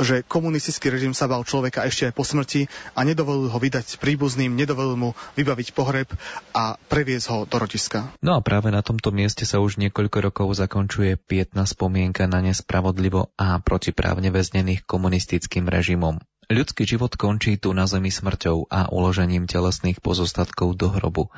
že 0.00 0.20
komunistický 0.24 0.92
režim 0.92 1.16
sa 1.16 1.30
bal 1.30 1.44
človeka 1.48 1.88
ešte 1.88 2.08
aj 2.08 2.16
po 2.16 2.24
smrti 2.24 2.68
a 2.92 3.00
nedovolil 3.04 3.48
ho 3.48 3.58
vydať 3.58 3.96
príbuzným, 3.96 4.52
nedovolil 4.52 4.96
mu 4.96 5.10
vybaviť 5.34 5.68
pohreb 5.72 6.08
a 6.52 6.76
previesť 6.92 7.26
ho 7.32 7.38
do 7.48 7.56
rodiska. 7.56 7.97
No 8.20 8.36
a 8.36 8.40
práve 8.44 8.68
na 8.74 8.82
tomto 8.82 9.14
mieste 9.14 9.46
sa 9.48 9.62
už 9.62 9.78
niekoľko 9.80 10.18
rokov 10.30 10.48
zakončuje 10.58 11.16
pietná 11.18 11.64
spomienka 11.64 12.26
na 12.26 12.42
nespravodlivo 12.44 13.30
a 13.38 13.58
protiprávne 13.62 14.28
väznených 14.34 14.84
komunistickým 14.84 15.66
režimom. 15.66 16.18
Ľudský 16.48 16.88
život 16.88 17.12
končí 17.20 17.60
tu 17.60 17.76
na 17.76 17.84
zemi 17.84 18.08
smrťou 18.08 18.72
a 18.72 18.88
uložením 18.88 19.44
telesných 19.44 20.00
pozostatkov 20.00 20.80
do 20.80 20.88
hrobu. 20.88 21.28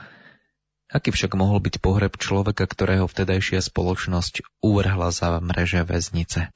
Aký 0.91 1.11
však 1.15 1.35
mohol 1.39 1.63
byť 1.63 1.83
pohreb 1.83 2.15
človeka, 2.15 2.67
ktorého 2.67 3.07
vtedajšia 3.07 3.63
spoločnosť 3.63 4.63
uvrhla 4.63 5.11
za 5.15 5.39
mreže 5.39 5.83
väznice? 5.87 6.51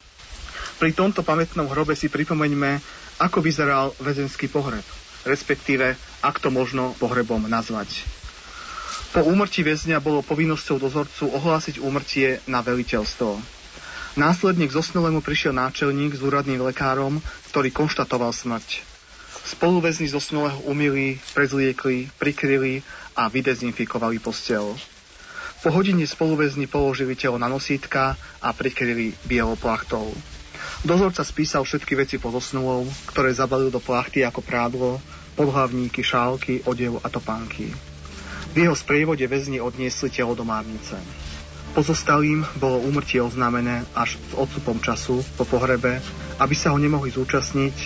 Pri 0.79 0.91
tomto 0.91 1.23
pamätnom 1.23 1.71
hrobe 1.71 1.95
si 1.95 2.11
pripomeňme, 2.11 2.83
ako 3.23 3.39
vyzeral 3.43 3.95
väzenský 4.03 4.51
pohreb, 4.51 4.83
respektíve 5.23 5.95
ak 6.23 6.43
to 6.43 6.51
možno 6.51 6.99
pohrebom 6.99 7.47
nazvať. 7.47 8.03
Po 9.15 9.23
úmrtí 9.23 9.63
väzňa 9.63 10.03
bolo 10.03 10.27
povinnosťou 10.27 10.83
dozorcu 10.83 11.31
ohlásiť 11.31 11.79
úmrtie 11.79 12.43
na 12.51 12.67
veliteľstvo. 12.67 13.39
Následne 14.19 14.67
k 14.67 14.75
zosnulému 14.75 15.23
prišiel 15.23 15.55
náčelník 15.55 16.19
s 16.19 16.21
úradným 16.27 16.59
lekárom, 16.67 17.23
ktorý 17.55 17.71
konštatoval 17.71 18.35
smrť. 18.35 18.83
Spoluväzni 19.47 20.11
zosnulého 20.11 20.59
umili, 20.67 21.23
prezliekli, 21.31 22.11
prikryli 22.19 22.83
a 23.15 23.31
vydezinfikovali 23.31 24.19
postel. 24.19 24.75
Po 25.63 25.71
hodine 25.71 26.03
spoluväzni 26.11 26.67
položili 26.67 27.15
telo 27.15 27.39
na 27.39 27.47
nosítka 27.47 28.19
a 28.43 28.51
prikryli 28.51 29.15
bielou 29.31 29.55
plachtou. 29.55 30.11
Dozorca 30.83 31.23
spísal 31.23 31.63
všetky 31.63 31.95
veci 31.95 32.19
pod 32.19 32.35
osnulou, 32.35 32.83
ktoré 33.15 33.31
zabalil 33.31 33.71
do 33.71 33.79
plachty 33.79 34.27
ako 34.27 34.43
prádlo, 34.43 34.99
podhlavníky, 35.39 36.03
šálky, 36.03 36.67
odev 36.67 36.99
a 36.99 37.07
topánky. 37.07 37.94
V 38.55 38.63
jeho 38.63 38.79
sprievode 38.79 39.27
väzni 39.27 39.59
odniesli 39.59 40.15
telo 40.15 40.39
do 40.39 40.47
márnice. 40.47 40.95
Pozostalým 41.75 42.47
bolo 42.55 42.79
úmrtie 42.87 43.19
oznámené 43.19 43.83
až 43.99 44.15
s 44.15 44.33
odstupom 44.39 44.79
času 44.79 45.27
po 45.35 45.43
pohrebe, 45.43 45.99
aby 46.39 46.55
sa 46.55 46.71
ho 46.71 46.79
nemohli 46.79 47.11
zúčastniť 47.11 47.77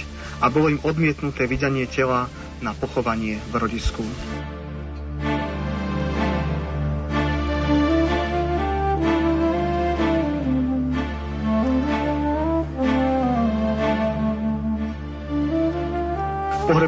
a 0.44 0.52
bolo 0.52 0.68
im 0.68 0.84
odmietnuté 0.84 1.48
vydanie 1.48 1.88
tela 1.88 2.28
na 2.60 2.76
pochovanie 2.76 3.40
v 3.48 3.54
rodisku. 3.56 4.04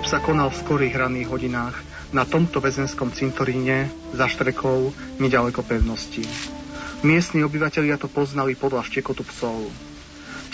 Pohreb 0.00 0.16
sa 0.16 0.24
konal 0.24 0.48
v 0.48 0.60
skorých 0.64 0.96
ranných 0.96 1.28
hodinách 1.28 1.76
na 2.16 2.24
tomto 2.24 2.56
väzenskom 2.56 3.12
cintoríne 3.12 3.84
za 4.16 4.32
štrekou 4.32 4.96
nedaleko 5.20 5.60
pevnosti. 5.60 6.24
Miestni 7.04 7.44
obyvateľia 7.44 8.00
to 8.00 8.08
poznali 8.08 8.56
podľa 8.56 8.80
štekotu 8.88 9.28
psov. 9.28 9.68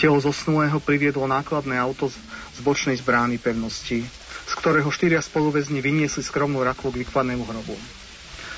Telo 0.03 0.19
zosnulého 0.19 0.83
priviedlo 0.83 1.31
nákladné 1.31 1.79
auto 1.79 2.11
z 2.11 2.59
bočnej 2.59 2.99
zbrány 2.99 3.39
pevnosti, 3.39 4.03
z 4.51 4.53
ktorého 4.59 4.91
štyria 4.91 5.23
spoluväzni 5.23 5.79
vyniesli 5.79 6.27
skromnú 6.27 6.59
rakvu 6.67 6.91
k 6.91 7.07
vykladnému 7.07 7.47
hrobu. 7.47 7.79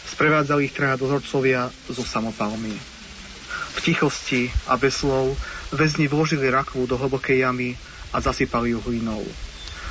Sprevádzali 0.10 0.66
ich 0.66 0.74
traja 0.74 0.98
dozorcovia 0.98 1.70
zo 1.86 2.02
samopalmy. 2.02 2.74
V 3.78 3.80
tichosti 3.86 4.50
a 4.66 4.74
bez 4.74 5.06
slov 5.06 5.38
väzni 5.70 6.10
vložili 6.10 6.50
rakvu 6.50 6.90
do 6.90 6.98
hlbokej 6.98 7.46
jamy 7.46 7.78
a 8.10 8.18
zasypali 8.26 8.74
ju 8.74 8.82
hlinou. 8.90 9.22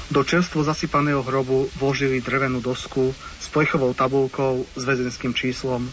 Do 0.09 0.25
čerstvo 0.25 0.64
zasypaného 0.64 1.21
hrobu 1.21 1.68
vložili 1.77 2.25
drevenú 2.25 2.64
dosku 2.64 3.12
s 3.12 3.47
plechovou 3.53 3.92
tabulkou 3.92 4.64
s 4.73 4.83
väzenským 4.83 5.37
číslom 5.37 5.85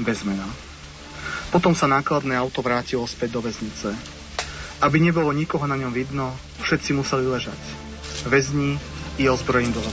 bez 0.00 0.24
mena. 0.24 0.48
Potom 1.52 1.76
sa 1.76 1.84
nákladné 1.84 2.40
auto 2.40 2.64
vrátilo 2.64 3.04
späť 3.04 3.36
do 3.36 3.44
väznice. 3.44 3.92
Aby 4.80 5.04
nebolo 5.04 5.28
nikoho 5.36 5.68
na 5.68 5.76
ňom 5.76 5.92
vidno, 5.92 6.32
všetci 6.64 6.96
museli 6.96 7.28
ležať. 7.28 7.60
Väzni 8.32 8.80
i 9.20 9.28
ozbrojení 9.28 9.76
do 9.76 9.84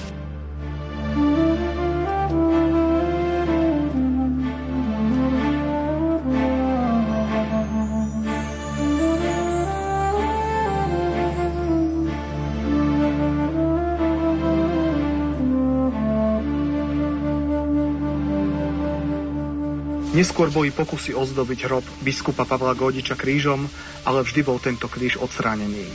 Neskôr 20.17 20.49
boli 20.49 20.73
pokusy 20.73 21.13
ozdobiť 21.13 21.69
hrob 21.69 21.85
biskupa 22.01 22.41
Pavla 22.41 22.73
Godiča 22.73 23.13
krížom, 23.13 23.69
ale 24.01 24.25
vždy 24.25 24.41
bol 24.41 24.57
tento 24.57 24.89
kríž 24.89 25.21
odstránený. 25.21 25.85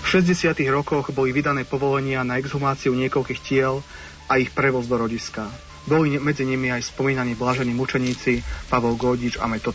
V 0.00 0.06
60. 0.06 0.54
rokoch 0.70 1.10
boli 1.10 1.34
vydané 1.34 1.66
povolenia 1.66 2.22
na 2.22 2.38
exhumáciu 2.38 2.94
niekoľkých 2.94 3.42
tiel 3.42 3.82
a 4.30 4.38
ich 4.38 4.54
prevoz 4.54 4.86
do 4.86 4.94
rodiska. 4.94 5.50
Boli 5.82 6.14
medzi 6.22 6.46
nimi 6.46 6.70
aj 6.70 6.94
spomínaní 6.94 7.34
blažení 7.34 7.74
mučeníci 7.74 8.38
Pavol 8.70 8.94
Godič 8.94 9.42
a 9.42 9.50
Meto. 9.50 9.74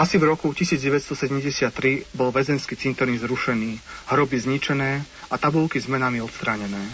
Asi 0.00 0.16
v 0.16 0.32
roku 0.32 0.56
1973 0.56 2.16
bol 2.16 2.32
väzenský 2.32 2.72
cintorín 2.72 3.20
zrušený, 3.20 3.76
hroby 4.08 4.40
zničené 4.40 5.04
a 5.28 5.36
tabulky 5.36 5.76
s 5.76 5.92
menami 5.92 6.24
odstránené. 6.24 6.88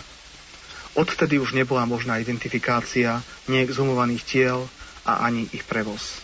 Odtedy 0.99 1.39
už 1.39 1.55
nebola 1.55 1.87
možná 1.87 2.19
identifikácia 2.19 3.23
neexhumovaných 3.47 4.27
tiel 4.27 4.67
a 5.07 5.23
ani 5.23 5.47
ich 5.55 5.63
prevoz. 5.63 6.19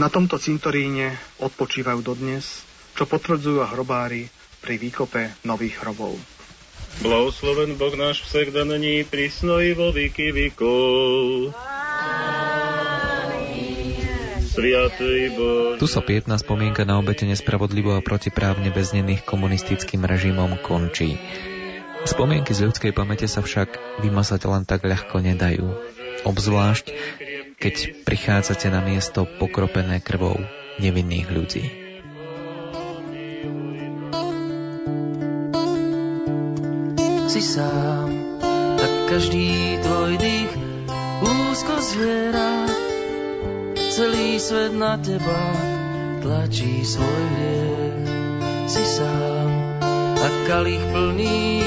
Na 0.00 0.08
tomto 0.10 0.40
cintoríne 0.40 1.14
odpočívajú 1.38 2.00
dodnes, 2.02 2.64
čo 2.96 3.04
potvrdzujú 3.04 3.62
hrobári 3.62 4.26
pri 4.64 4.80
výkope 4.80 5.44
nových 5.44 5.84
hrobov. 5.84 6.16
Blahosloven 7.04 7.76
Boh 7.76 7.94
náš 7.94 8.24
však 8.24 8.54
daní 8.54 9.04
prísno 9.04 9.60
vo 9.76 9.92
výky 9.92 10.32
výkov. 10.32 11.52
Tu 15.82 15.86
sa 15.90 15.98
pietná 15.98 16.38
spomienka 16.38 16.86
na 16.86 17.02
obete 17.02 17.26
nespravodlivo 17.26 17.98
a 17.98 18.04
protiprávne 18.06 18.70
väznených 18.70 19.26
komunistickým 19.26 20.06
režimom 20.06 20.54
končí. 20.62 21.18
Spomienky 22.06 22.54
z 22.54 22.70
ľudskej 22.70 22.94
pamäte 22.94 23.26
sa 23.26 23.42
však 23.42 23.98
vymasať 24.06 24.40
len 24.46 24.62
tak 24.62 24.86
ľahko 24.86 25.18
nedajú. 25.18 25.74
Obzvlášť, 26.22 26.94
keď 27.58 28.04
prichádzate 28.06 28.68
na 28.70 28.84
miesto 28.84 29.26
pokropené 29.26 30.02
krvou 30.02 30.38
nevinných 30.78 31.28
ľudí. 31.30 31.84
si 37.34 37.42
sám, 37.42 38.38
tak 38.78 38.92
každý 39.10 39.82
tvoj 39.82 40.22
dých 40.22 40.52
úzko 41.18 41.74
zviera. 41.82 42.70
Celý 43.90 44.38
svet 44.38 44.70
na 44.70 44.94
teba 45.02 45.42
tlačí 46.22 46.86
svoj 46.86 47.22
hriech. 47.34 48.06
Si 48.70 48.84
sám, 48.86 49.50
a 50.14 50.28
kalich 50.46 50.86
plný 50.94 51.58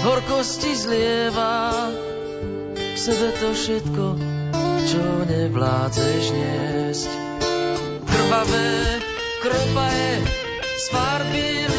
horkosti 0.00 0.72
zlieva. 0.72 1.92
V 2.72 2.96
sebe 2.96 3.36
to 3.36 3.52
všetko, 3.52 4.04
čo 4.86 5.02
nevládzeš 5.26 6.24
niesť. 6.30 7.10
Krvavé 8.06 9.02
kropaje 9.42 10.22
sfarbili 10.78 11.36
krásu, 11.56 11.75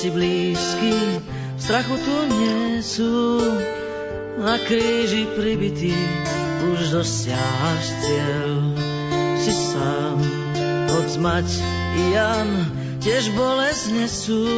všetci 0.00 0.16
blízky 0.16 0.96
v 1.28 1.60
strachu 1.60 1.92
tu 1.92 2.16
nie 2.32 2.80
sú. 2.80 3.36
Na 4.40 4.56
kríži 4.64 5.28
pribitý 5.36 5.92
už 6.72 6.88
dosiahaš 6.88 7.84
cieľ. 8.00 8.52
Si 9.36 9.52
sám, 9.52 10.16
hoď 10.88 11.10
mať 11.20 11.48
i 12.00 12.04
Jan 12.16 12.48
tiež 13.04 13.28
bolesť 13.36 13.84
nesú. 13.92 14.48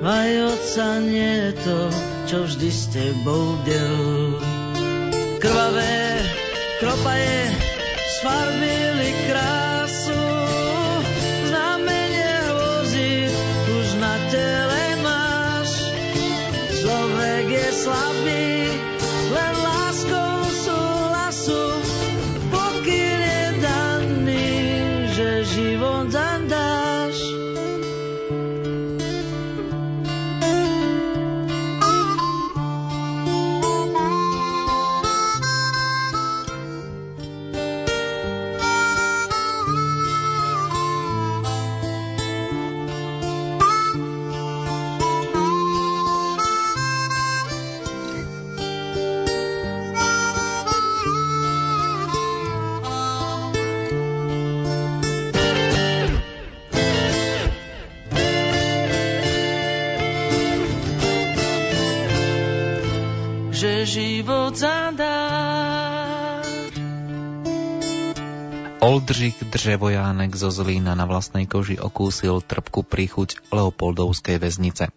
Aj 0.00 0.32
otca 0.48 1.04
nie 1.04 1.32
je 1.44 1.52
to, 1.60 1.80
čo 2.24 2.38
vždy 2.48 2.70
s 2.72 2.82
tebou 2.96 3.60
del. 3.68 4.40
Krvavé 5.36 6.24
kropaje 6.80 7.52
sfarbili 8.08 9.12
krásu, 9.28 10.23
život 64.24 64.56
zadáš. 64.56 66.48
Oldřich 68.80 69.36
Dřevojánek 69.44 70.32
zo 70.32 70.48
Zlína 70.48 70.96
na 70.96 71.04
vlastnej 71.04 71.44
koži 71.44 71.76
okúsil 71.76 72.40
trpku 72.40 72.88
príchuť 72.88 73.44
Leopoldovskej 73.52 74.40
väznice. 74.40 74.88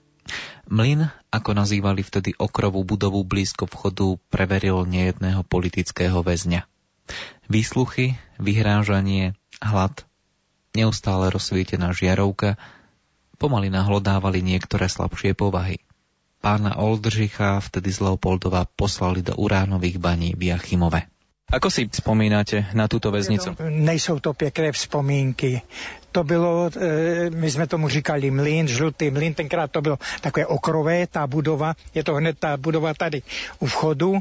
Mlyn, 0.71 1.11
ako 1.27 1.59
nazývali 1.59 2.07
vtedy 2.07 2.39
okrovú 2.39 2.87
budovu 2.87 3.27
blízko 3.27 3.67
vchodu, 3.67 4.15
preveril 4.31 4.87
nejedného 4.87 5.43
politického 5.43 6.23
väzňa. 6.23 6.63
Výsluchy, 7.51 8.15
vyhrážanie, 8.39 9.35
hlad, 9.59 10.07
neustále 10.71 11.35
rozsvietená 11.35 11.91
žiarovka 11.91 12.55
pomaly 13.35 13.67
nahlodávali 13.67 14.39
niektoré 14.39 14.87
slabšie 14.87 15.35
povahy. 15.35 15.83
Pána 16.41 16.77
Oldřicha 16.77 17.59
vtedy 17.59 17.91
z 17.91 17.99
Leopoldova 17.99 18.65
poslali 18.75 19.21
do 19.21 19.35
uránových 19.35 19.97
baní 19.97 20.33
v 20.37 20.43
Jachimove. 20.43 21.01
Ako 21.47 21.71
si 21.71 21.87
spomínate 21.87 22.67
na 22.75 22.91
túto 22.91 23.07
väznicu? 23.07 23.55
Nejsou 23.71 24.19
to 24.19 24.35
pěkné 24.35 24.75
vzpomínky. 24.75 25.63
To 26.11 26.23
bylo, 26.23 26.67
e, 26.75 27.29
my 27.29 27.51
jsme 27.51 27.67
tomu 27.67 27.87
říkali 27.87 28.31
mlín, 28.31 28.67
žlutý 28.67 29.11
mlín, 29.11 29.33
tenkrát 29.33 29.71
to 29.71 29.81
bylo 29.81 29.97
takové 30.21 30.45
okrové, 30.45 31.07
ta 31.07 31.27
budova, 31.27 31.73
je 31.95 32.03
to 32.03 32.19
hned 32.19 32.39
ta 32.39 32.57
budova 32.57 32.93
tady 32.93 33.21
u 33.59 33.65
vchodu 33.65 34.19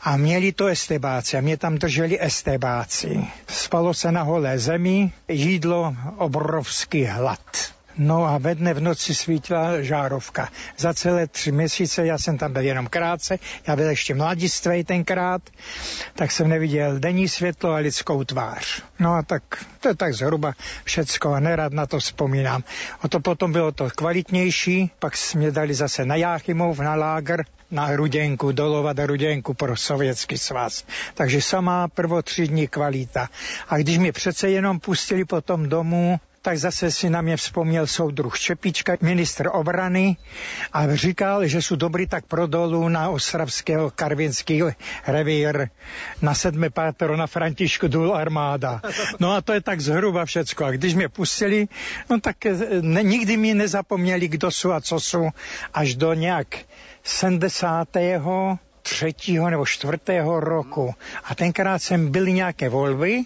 a 0.00 0.16
měli 0.16 0.52
to 0.52 0.66
estebáci 0.66 1.36
a 1.36 1.40
mě 1.40 1.56
tam 1.56 1.76
drželi 1.78 2.16
estebáci. 2.20 3.20
Spalo 3.48 3.94
se 3.94 4.12
na 4.12 4.22
holé 4.22 4.58
zemi, 4.58 5.12
jídlo, 5.28 5.94
obrovský 6.16 7.04
hlad. 7.04 7.40
No 7.96 8.24
a 8.24 8.38
ve 8.38 8.54
dne 8.54 8.74
v 8.74 8.80
noci 8.80 9.14
svítila 9.14 9.82
žárovka. 9.82 10.48
Za 10.78 10.94
celé 10.94 11.26
tři 11.26 11.52
měsíce, 11.52 12.06
já 12.06 12.18
jsem 12.18 12.38
tam 12.38 12.52
byl 12.52 12.62
jenom 12.62 12.86
krátce, 12.86 13.38
já 13.66 13.76
byl 13.76 13.88
ještě 13.88 14.14
mladistvej 14.14 14.84
tenkrát, 14.84 15.42
tak 16.14 16.32
jsem 16.32 16.48
neviděl 16.48 16.98
denní 16.98 17.28
světlo 17.28 17.70
a 17.72 17.76
lidskou 17.76 18.24
tvář. 18.24 18.82
No 18.98 19.14
a 19.14 19.22
tak 19.22 19.42
to 19.80 19.88
je 19.88 19.94
tak 19.94 20.14
zhruba 20.14 20.52
všecko 20.84 21.32
a 21.32 21.40
nerad 21.40 21.72
na 21.72 21.86
to 21.86 21.98
vzpomínám. 21.98 22.64
O 23.04 23.08
to 23.08 23.20
potom 23.20 23.52
bylo 23.52 23.72
to 23.72 23.88
kvalitnější, 23.90 24.90
pak 24.98 25.16
jsme 25.16 25.50
dali 25.50 25.74
zase 25.74 26.04
na 26.04 26.16
Jáchymov, 26.16 26.78
na 26.78 26.94
lágr, 26.94 27.44
na 27.70 27.96
Rudenku, 27.96 28.52
dolovat 28.52 28.96
Rudenku 28.98 29.54
pro 29.54 29.76
sovětský 29.76 30.38
svaz. 30.38 30.84
Takže 31.14 31.42
samá 31.42 31.88
prvotřídní 31.88 32.68
kvalita. 32.68 33.28
A 33.68 33.78
když 33.78 33.98
mi 33.98 34.12
přece 34.12 34.50
jenom 34.50 34.80
pustili 34.80 35.24
po 35.24 35.40
tom 35.40 35.68
domu, 35.68 36.20
tak 36.42 36.58
zase 36.58 36.90
si 36.90 37.10
na 37.10 37.20
mě 37.20 37.36
vzpomněl 37.36 37.86
soudruh 37.86 38.38
Čepička, 38.38 38.96
ministr 39.00 39.48
obrany 39.52 40.16
a 40.72 40.94
říkal, 40.94 41.46
že 41.46 41.62
jsou 41.62 41.76
dobrý 41.76 42.06
tak 42.06 42.26
pro 42.26 42.46
dolu 42.46 42.88
na 42.88 43.10
Ostravského 43.10 43.90
karvinský 43.90 44.62
revír, 45.06 45.68
na 46.22 46.34
sedme 46.34 46.70
pátero 46.70 47.16
na 47.16 47.26
Františku 47.26 47.88
důl 47.88 48.14
armáda. 48.14 48.80
No 49.20 49.32
a 49.32 49.40
to 49.40 49.52
je 49.52 49.60
tak 49.60 49.80
zhruba 49.80 50.24
všecko. 50.24 50.64
A 50.64 50.70
když 50.70 50.94
mě 50.94 51.08
pustili, 51.08 51.68
no 52.10 52.20
tak 52.20 52.36
ne, 52.80 53.02
nikdy 53.02 53.36
mi 53.36 53.54
nezapomněli, 53.54 54.28
kdo 54.28 54.50
jsou 54.50 54.72
a 54.72 54.80
co 54.80 55.00
jsou, 55.00 55.30
až 55.74 55.94
do 55.94 56.14
nějak 56.14 56.58
70 57.02 57.88
třetího 58.82 59.50
nebo 59.50 59.66
čtvrtého 59.66 60.40
roku. 60.40 60.94
A 61.24 61.34
tenkrát 61.34 61.78
jsem 61.78 62.10
byl 62.10 62.26
nějaké 62.26 62.68
volby 62.68 63.22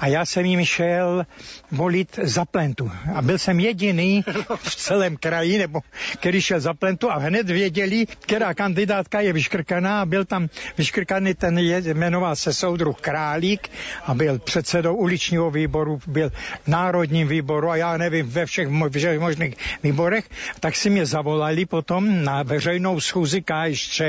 a 0.00 0.06
já 0.06 0.24
jsem 0.24 0.44
jim 0.44 0.64
šel 0.64 1.26
volit 1.72 2.18
za 2.22 2.44
plentu. 2.44 2.90
A 3.14 3.22
byl 3.22 3.38
jsem 3.38 3.60
jediný 3.60 4.24
v 4.56 4.76
celém 4.76 5.16
kraji, 5.16 5.58
nebo 5.58 5.80
který 6.12 6.40
šel 6.40 6.60
za 6.60 6.74
plentu 6.74 7.10
a 7.10 7.18
hned 7.18 7.50
věděli, 7.50 8.06
která 8.06 8.54
kandidátka 8.54 9.20
je 9.20 9.32
vyškrkaná 9.32 10.02
a 10.02 10.06
byl 10.06 10.24
tam 10.24 10.48
vyškrkaný 10.78 11.34
ten, 11.34 11.58
je, 11.58 11.94
jmenoval 11.94 12.36
se 12.36 12.52
soudruh 12.54 13.00
Králík 13.00 13.68
a 14.04 14.14
byl 14.14 14.38
předsedou 14.38 14.94
uličního 14.96 15.50
výboru, 15.50 16.00
byl 16.06 16.30
v 16.64 16.68
národním 16.68 17.28
výboru 17.28 17.70
a 17.70 17.76
já 17.76 17.96
nevím, 17.96 18.28
ve 18.28 18.46
všech, 18.46 18.68
všech 18.90 19.20
možných 19.20 19.54
výborech, 19.82 20.24
tak 20.60 20.76
si 20.76 20.90
mě 20.90 21.06
zavolali 21.06 21.66
potom 21.66 22.24
na 22.24 22.42
veřejnou 22.42 23.00
schůzi 23.00 23.42
KSČ, 23.42 24.02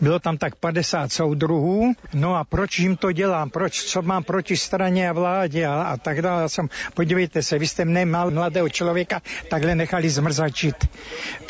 bylo 0.00 0.19
tam 0.20 0.38
tak 0.38 0.56
50 0.56 1.12
soudruhů, 1.12 1.92
no 2.14 2.36
a 2.36 2.44
proč 2.44 2.78
jim 2.78 2.96
to 2.96 3.12
dělám, 3.12 3.50
proč, 3.50 3.82
co 3.82 4.02
mám 4.02 4.24
proti 4.24 4.56
straně 4.56 5.10
a 5.10 5.12
vládě 5.12 5.66
a, 5.66 5.82
a 5.82 5.96
tak 5.96 6.22
dále. 6.22 6.48
Jsem, 6.48 6.68
podívejte 6.94 7.42
se, 7.42 7.58
vy 7.58 7.66
jste 7.66 7.84
mne 7.84 8.04
mal 8.04 8.30
mladého 8.30 8.68
člověka 8.68 9.22
takhle 9.48 9.74
nechali 9.74 10.10
zmrzačit. 10.10 10.76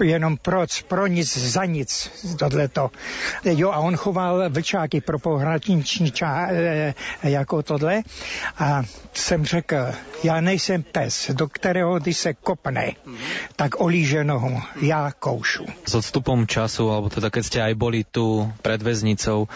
Jenom 0.02 0.37
proč, 0.37 0.83
pro 0.83 1.06
nic, 1.06 1.37
za 1.37 1.64
nic, 1.64 2.11
tohleto. 2.38 2.90
Jo, 3.44 3.70
a 3.70 3.78
on 3.78 3.96
choval 3.96 4.50
vlčáky 4.50 5.00
pro 5.00 5.18
pohraničníča 5.18 6.46
e, 6.50 6.94
jako 7.22 7.62
tohle 7.62 8.02
a 8.59 8.83
jsem 9.14 9.44
řekl, 9.44 9.76
já 10.24 10.40
nejsem 10.40 10.83
pes, 10.83 11.30
do 11.35 11.48
kterého 11.48 11.98
když 11.98 12.18
se 12.18 12.35
kopne, 12.35 12.92
tak 13.56 13.80
olíže 13.80 14.24
nohu, 14.24 14.61
já 14.80 15.12
koušu. 15.18 15.66
S 15.87 15.94
odstupom 15.94 16.46
času, 16.46 16.90
alebo 16.90 17.09
teda 17.09 17.30
keď 17.30 17.42
ste 17.44 17.59
aj 17.62 17.74
boli 17.74 18.04
tu 18.04 18.46
pred 18.61 18.83
väznicou, 18.83 19.49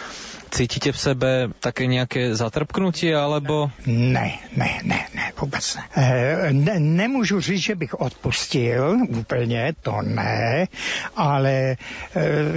Cítite 0.55 0.95
v 0.95 0.99
sebe 1.03 1.31
také 1.59 1.91
nejaké 1.91 2.31
zatrpknutie, 2.31 3.11
alebo... 3.11 3.75
Ne, 3.91 4.39
ne, 4.55 4.71
ne, 4.87 5.01
ne, 5.11 5.27
vůbec 5.35 5.59
ne. 5.75 5.83
E, 5.99 6.53
ne 6.55 6.79
nemůžu 6.79 7.41
říct, 7.41 7.61
že 7.61 7.75
bych 7.75 7.95
odpustil, 7.95 9.03
úplně 9.09 9.75
to 9.83 9.99
ne, 10.03 10.71
ale 11.17 11.51
e, 11.51 11.77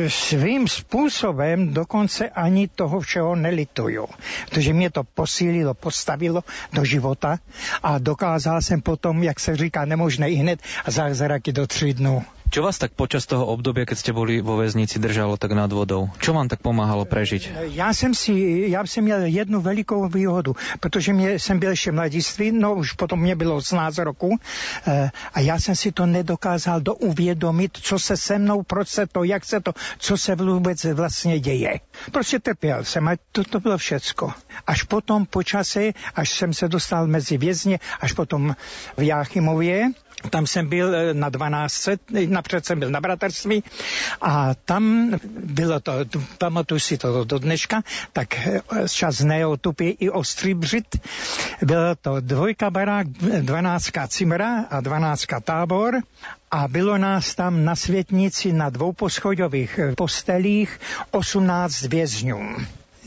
svým 0.09 0.67
způsobem 0.67 1.73
dokonce 1.73 2.29
ani 2.29 2.67
toho 2.67 2.99
všeho 2.99 3.35
nelituju. 3.35 4.05
Protože 4.49 4.73
mě 4.73 4.89
to 4.89 5.01
posílilo, 5.03 5.73
postavilo 5.73 6.43
do 6.73 6.85
života 6.85 7.41
a 7.83 7.97
dokázal 7.97 8.61
jsem 8.61 8.81
potom, 8.81 9.23
jak 9.23 9.39
se 9.39 9.57
říká, 9.57 9.85
nemožné 9.85 10.29
i 10.29 10.35
hned 10.35 10.61
zázraky 10.85 11.51
do 11.51 11.67
tří 11.67 11.93
dnů. 11.93 12.36
Čo 12.47 12.63
vás 12.63 12.79
tak 12.79 12.95
počas 12.95 13.27
toho 13.27 13.43
obdobia, 13.43 13.83
keď 13.83 13.97
ste 13.99 14.11
boli 14.15 14.39
vo 14.39 14.55
väznici, 14.55 15.03
držalo 15.03 15.35
tak 15.35 15.51
nad 15.51 15.67
vodou? 15.67 16.07
Čo 16.23 16.31
vám 16.31 16.47
tak 16.47 16.63
pomáhalo 16.63 17.03
prežiť? 17.03 17.75
Já 17.75 17.93
jsem 17.93 18.15
si, 18.15 18.65
já 18.71 18.85
jsem 18.85 19.03
měl 19.03 19.25
jednu 19.27 19.61
velikou 19.61 20.07
výhodu, 20.07 20.55
protože 20.79 21.13
mě, 21.13 21.39
jsem 21.39 21.59
byl 21.59 21.69
ještě 21.69 21.91
mladiství, 21.91 22.51
no 22.51 22.75
už 22.75 22.93
potom 22.93 23.19
mě 23.19 23.35
bylo 23.35 23.55
18 23.55 23.97
roku 23.97 24.39
eh, 24.87 25.11
a 25.33 25.39
já 25.39 25.59
jsem 25.59 25.75
si 25.75 25.91
to 25.91 26.05
nedokázal 26.05 26.79
douvědomit, 26.81 27.77
co 27.81 27.99
se 27.99 28.17
se 28.17 28.39
mnou, 28.39 28.63
proč 28.63 28.87
se 28.87 29.07
to, 29.07 29.23
jak 29.23 29.45
se 29.45 29.59
to, 29.59 29.71
co 29.97 30.17
se 30.17 30.35
vůbec 30.35 30.83
vlastně 30.83 31.39
děje. 31.39 31.79
Prostě 32.11 32.39
trpěl 32.39 32.83
jsem 32.83 33.07
a 33.07 33.15
to, 33.31 33.43
to 33.43 33.59
bylo 33.59 33.77
všecko. 33.77 34.33
Až 34.67 34.83
potom 34.83 35.25
po 35.25 35.43
čase, 35.43 35.91
až 36.15 36.29
jsem 36.29 36.53
se 36.53 36.67
dostal 36.67 37.07
mezi 37.07 37.37
vězně, 37.37 37.79
až 37.99 38.13
potom 38.13 38.55
v 38.97 39.03
Jáchymově, 39.03 39.91
tam 40.29 40.47
jsem 40.47 40.67
byl 40.69 40.95
eh, 40.95 41.13
na 41.13 41.29
12, 41.29 41.89
napřed 42.27 42.65
jsem 42.65 42.79
byl 42.79 42.89
na 42.89 43.01
bratrství 43.01 43.63
a 44.21 44.53
tam 44.65 45.11
bylo 45.43 45.79
to, 45.79 45.93
pamatuju 46.37 46.79
si 46.79 46.97
to 46.97 47.23
do 47.23 47.39
dneška, 47.39 47.81
tak 48.13 48.47
eh, 48.47 48.61
čas 48.89 49.19
neotupy 49.19 49.89
i 49.99 50.09
ostrý 50.09 50.53
břit. 50.53 50.95
Bylo 51.61 51.95
to 51.95 52.19
dvojka 52.19 52.69
barák, 52.69 53.07
dvanáctka 53.41 54.07
cimra 54.07 54.65
a 54.69 54.81
dvanáctka 54.81 55.39
tábor 55.39 55.95
a 56.51 56.67
bylo 56.67 56.97
nás 56.97 57.35
tam 57.35 57.65
na 57.65 57.75
světnici 57.75 58.53
na 58.53 58.69
dvouposchodových 58.69 59.79
eh, 59.79 59.95
postelích 59.95 60.79
18 61.11 61.81
vězňů 61.81 62.55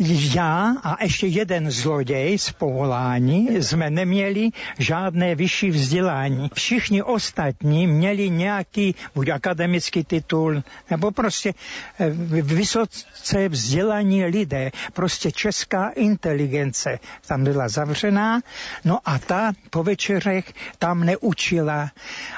já 0.01 0.75
a 0.83 1.05
ještě 1.05 1.27
jeden 1.27 1.71
zloděj 1.71 2.39
z 2.39 2.53
povolání 2.53 3.63
jsme 3.63 3.91
neměli 3.91 4.51
žádné 4.79 5.35
vyšší 5.35 5.71
vzdělání. 5.71 6.51
Všichni 6.55 7.03
ostatní 7.03 7.87
měli 7.87 8.31
nějaký 8.31 8.95
buď 9.15 9.29
akademický 9.29 10.05
titul, 10.05 10.63
nebo 10.91 11.11
prostě 11.11 11.55
eh, 11.99 12.11
vysoce 12.43 13.49
vzdělaní 13.49 14.25
lidé. 14.25 14.71
Prostě 14.93 15.33
česká 15.33 15.89
inteligence 15.89 16.99
tam 17.27 17.45
byla 17.45 17.69
zavřená, 17.69 18.41
no 18.85 18.99
a 19.05 19.19
ta 19.19 19.53
po 19.71 19.83
večerech 19.83 20.53
tam 20.79 21.05
neučila. 21.05 21.91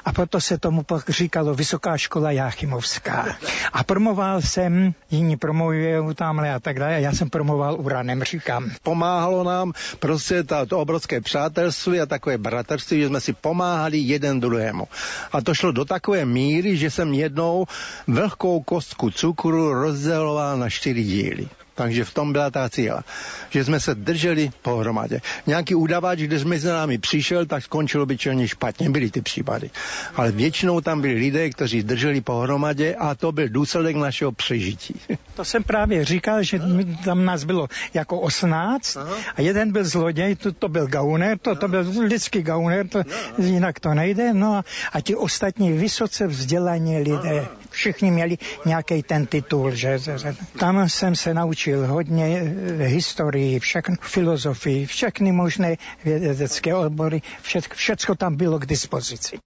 A 0.05 0.13
proto 0.13 0.41
se 0.41 0.59
tomu 0.59 0.85
říkalo 1.09 1.55
Vysoká 1.55 1.97
škola 1.97 2.31
Jáchymovská. 2.31 3.37
A 3.73 3.85
promoval 3.85 4.43
jsem, 4.43 4.95
jiní 5.11 5.37
promovují 5.37 6.15
tamhle 6.15 6.55
a 6.55 6.61
tak 6.61 6.79
dále, 6.79 7.01
já 7.01 7.13
jsem 7.13 7.31
promoval 7.31 7.52
formoval 7.53 7.77
uranem, 7.81 8.23
říkám. 8.25 8.71
Pomáhalo 8.83 9.45
nám 9.45 9.73
prostě 9.99 10.43
to 10.69 10.79
obrovské 10.79 11.21
přátelství 11.21 12.01
a 12.01 12.07
takové 12.07 12.39
bratrství, 12.39 13.01
že 13.01 13.07
jsme 13.09 13.21
si 13.21 13.33
pomáhali 13.33 13.99
jeden 13.99 14.41
druhému. 14.41 14.89
A 15.33 15.41
to 15.41 15.55
šlo 15.55 15.73
do 15.73 15.85
takové 15.85 16.25
míry, 16.25 16.77
že 16.77 16.91
jsem 16.91 17.13
jednou 17.15 17.67
vlhkou 18.09 18.63
kostku 18.63 19.11
cukru 19.11 19.73
rozděloval 19.73 20.57
na 20.59 20.69
čtyři 20.71 21.05
díly. 21.05 21.49
Takže 21.75 22.05
v 22.05 22.15
tom 22.15 22.33
byla 22.33 22.51
ta 22.51 22.69
cíla, 22.69 23.05
že 23.51 23.65
jsme 23.65 23.81
se 23.81 23.95
drželi 23.95 24.51
pohromadě. 24.63 25.21
Nějaký 25.47 25.75
udavač, 25.75 26.19
když 26.19 26.45
mezi 26.45 26.69
námi 26.69 26.99
přišel, 26.99 27.47
tak 27.47 27.65
skončilo 27.65 28.07
by 28.07 28.19
čelně 28.19 28.49
špatně, 28.49 28.91
byly 28.91 29.11
ty 29.11 29.21
případy. 29.21 29.71
Ale 30.17 30.33
většinou 30.33 30.81
tam 30.81 31.01
byli 31.01 31.15
lidé, 31.15 31.51
kteří 31.51 31.83
drželi 31.83 32.21
pohromadě 32.21 32.95
a 32.95 33.15
to 33.15 33.33
byl 33.33 33.49
důsledek 33.49 33.97
našeho 33.97 34.33
přežití. 34.33 34.95
To 35.35 35.45
jsem 35.45 35.63
právě 35.63 36.05
říkal, 36.05 36.43
že 36.43 36.61
tam 37.05 37.25
nás 37.25 37.45
bylo 37.45 37.69
jako 37.95 38.21
18 38.21 38.97
Aha. 38.97 39.17
a 39.37 39.41
jeden 39.41 39.73
byl 39.73 39.85
zloděj, 39.85 40.37
to, 40.37 40.53
to 40.53 40.69
byl 40.69 40.87
gauner, 40.87 41.39
to, 41.39 41.55
to 41.55 41.69
byl 41.69 41.87
lidský 42.09 42.43
gauner, 42.43 42.89
to, 42.89 43.03
jinak 43.39 43.81
to 43.81 43.95
nejde. 43.95 44.33
No 44.35 44.55
a, 44.55 44.65
a 44.93 45.01
ti 45.01 45.17
ostatní 45.17 45.73
vysoce 45.73 46.27
vzdělaní 46.27 46.99
lidé, 46.99 47.41
Aha. 47.41 47.62
Všichni 47.73 48.11
měli 48.11 48.39
nějaký 48.67 49.03
ten 49.03 49.27
titul, 49.27 49.71
že, 49.71 49.99
že, 49.99 50.17
tam 50.59 50.89
jsem 50.89 51.17
se 51.17 51.35
naučil 51.35 51.63
učil 51.63 51.87
hodně 51.87 52.27
eh, 52.27 52.85
historii, 52.85 53.61
všechno, 53.61 53.97
filozofii, 54.01 54.87
všechny 54.87 55.33
možné 55.33 55.77
vědecké 56.05 56.75
odbory, 56.75 57.23
všetko, 57.43 57.75
všetko 57.75 58.15
tam 58.15 58.37
bylo 58.37 58.59
k 58.59 58.67
dispozici. 58.67 59.39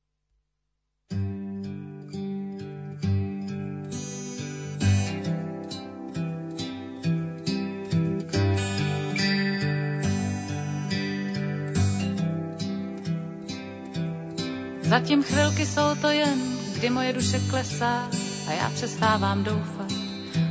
Zatím 14.83 15.23
chvilky 15.23 15.67
jsou 15.67 15.95
to 16.01 16.09
jen, 16.11 16.56
kdy 16.77 16.91
moje 16.91 17.13
duše 17.13 17.41
klesá 17.51 18.09
a 18.49 18.53
já 18.53 18.71
přestávám 18.71 19.45
doufat 19.45 19.93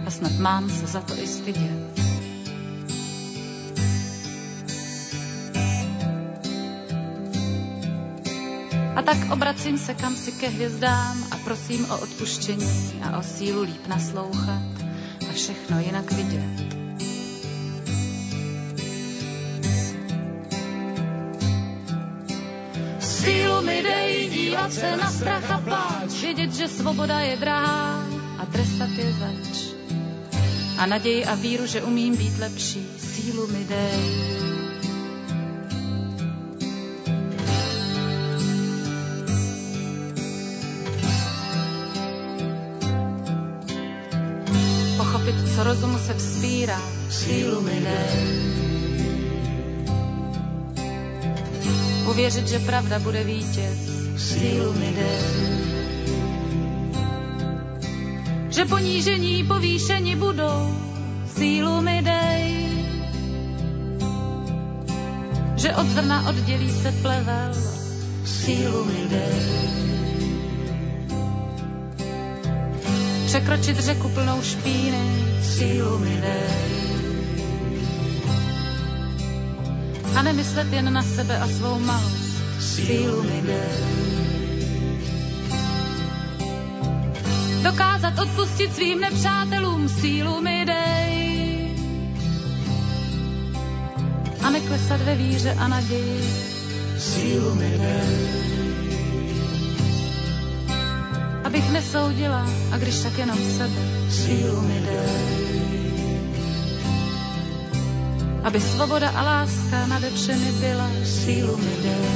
a 0.06 0.12
snad 0.12 0.32
mám 0.40 0.70
se 0.70 0.88
za 0.88 1.02
to 1.02 1.14
i 1.14 1.28
stydět. 1.28 2.00
A 8.96 9.02
tak 9.02 9.18
obracím 9.32 9.78
se 9.78 9.94
kam 9.94 10.16
si 10.16 10.32
ke 10.32 10.48
hvězdám 10.48 11.24
a 11.32 11.38
prosím 11.38 11.92
o 11.92 12.00
odpuštění 12.00 13.02
a 13.04 13.18
o 13.18 13.24
sílu 13.24 13.62
líp 13.62 13.88
naslouchat 13.88 14.64
a 15.30 15.34
všechno 15.34 15.80
jinak 15.80 16.12
vidět. 16.12 16.75
Se 24.72 24.98
na 24.98 25.12
strach 25.12 25.52
a 25.52 25.58
pláč, 25.58 26.22
vědět, 26.22 26.54
že 26.54 26.68
svoboda 26.68 27.20
je 27.20 27.38
drahá 27.38 28.04
a 28.38 28.46
trestat 28.46 28.90
je 28.90 29.14
zač 29.14 29.76
a 30.78 30.86
naději 30.86 31.26
a 31.26 31.36
víru, 31.36 31.66
že 31.66 31.82
umím 31.82 32.18
být 32.18 32.40
lepší, 32.40 32.88
sílu 32.98 33.48
mi 33.48 33.66
dej. 33.66 34.00
Pochopit, 44.98 45.36
co 45.56 45.64
rozumu 45.64 45.98
se 45.98 46.14
vzpírá, 46.14 46.82
sílu 47.10 47.62
mi 47.62 47.80
dej. 47.82 48.75
Uvěřit, 52.16 52.48
že 52.48 52.60
pravda 52.60 53.00
bude 53.00 53.24
vítěz, 53.24 53.80
sílu 54.18 54.74
mi 54.74 54.94
dej 54.96 55.56
že 58.56 58.66
ponížení 58.66 59.44
povýšení 59.44 60.16
budou, 60.16 60.76
sílu 61.36 61.82
mi 61.82 62.02
dej. 62.02 62.72
Že 65.56 65.76
od 65.76 65.88
zrna 65.88 66.30
oddělí 66.30 66.72
se 66.72 66.92
plevel, 66.92 67.52
sílu 68.26 68.86
mi 68.86 69.10
dej. 69.10 69.42
Překročit 73.26 73.80
řeku 73.80 74.10
plnou 74.10 74.42
špíny, 74.42 75.04
sílu 75.44 76.00
mi 76.00 76.18
dej. 76.22 76.85
A 80.16 80.22
nemyslet 80.22 80.74
jen 80.74 80.94
na 80.94 81.02
sebe 81.02 81.40
a 81.40 81.48
svou 81.48 81.80
malost, 81.80 82.44
sílu 82.60 83.24
mi 83.24 83.42
dokázat 87.64 88.20
odpustit 88.20 88.76
svým 88.76 89.00
nepřátelům 89.00 89.90
sílu 89.90 90.42
mi 90.42 90.66
dej. 90.66 91.76
A 94.42 94.50
neklesat 94.50 95.02
ve 95.02 95.16
víře 95.16 95.54
a 95.60 95.68
naději 95.68 96.22
sílu 97.00 97.56
mi 97.56 97.78
dej. 97.78 98.28
Abych 101.44 101.72
nesoudila, 101.72 102.46
a 102.72 102.78
když 102.78 103.00
tak 103.04 103.18
jenom 103.18 103.38
sebe, 103.58 104.10
sílu 104.10 104.62
mi 104.62 104.80
dej. 104.80 105.45
Aby 108.46 108.62
svoboda 108.62 109.10
a 109.10 109.22
láska 109.24 109.90
nade 109.90 110.10
všemi 110.14 110.52
byla, 110.62 110.90
sílu 111.04 111.58
mi 111.58 111.76
dej 111.84 112.14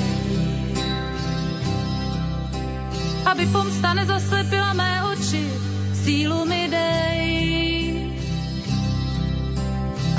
aby 3.30 3.46
pomsta 3.54 3.94
nezaslepila 3.94 4.74
mé 4.74 5.06
oči, 5.06 5.46
sílu 5.94 6.46
mi 6.50 6.66
dej. 6.66 7.00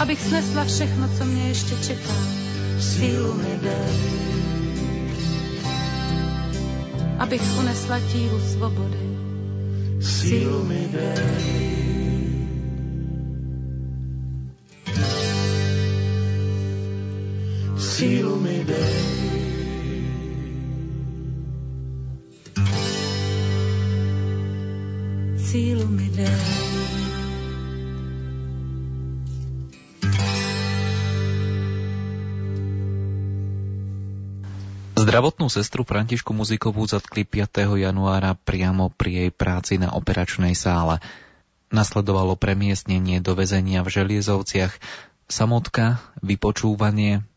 abych 0.00 0.20
snesla 0.20 0.64
všechno, 0.64 1.08
co 1.18 1.24
mě 1.24 1.48
ještě 1.48 1.76
čeká. 1.86 2.14
Sílu 2.80 3.34
mi 3.34 3.58
dej, 3.62 3.96
abych 7.18 7.58
unesla 7.58 8.00
tíhu 8.12 8.40
svobody. 8.40 9.18
Sílu 10.00 10.64
mi 10.64 10.88
dej. 10.92 11.69
Sílu 18.01 18.32
mi 18.40 18.64
dej. 18.64 18.96
Sílu 25.36 25.84
mi 25.84 26.09
dej. 26.09 26.32
Zdravotnú 34.96 35.53
sestru 35.53 35.84
Františku 35.84 36.32
Muzikovú 36.32 36.88
zatkli 36.88 37.28
5. 37.28 37.68
januára 37.84 38.32
priamo 38.32 38.88
pri 38.88 39.28
jej 39.28 39.30
práci 39.36 39.76
na 39.76 39.92
operačnej 39.92 40.57
sále. 40.57 41.05
Nasledovalo 41.68 42.32
premiestnenie 42.40 43.20
do 43.20 43.36
väzenia 43.36 43.84
v 43.84 43.92
Želiezovciach, 43.92 44.72
samotka, 45.28 46.01
vypočúvanie, 46.24 47.28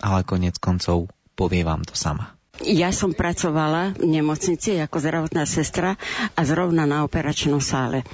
ale 0.00 0.24
konec 0.24 0.56
koncov 0.56 1.08
povie 1.36 1.64
vám 1.64 1.84
to 1.84 1.92
sama. 1.94 2.39
Ja 2.60 2.92
som 2.92 3.16
pracovala 3.16 3.96
v 3.96 4.20
nemocnici 4.20 4.76
ako 4.76 5.00
zdravotná 5.00 5.48
sestra 5.48 5.96
a 6.36 6.40
zrovna 6.44 6.84
na 6.84 7.08
operačnom 7.08 7.56
sále. 7.56 8.04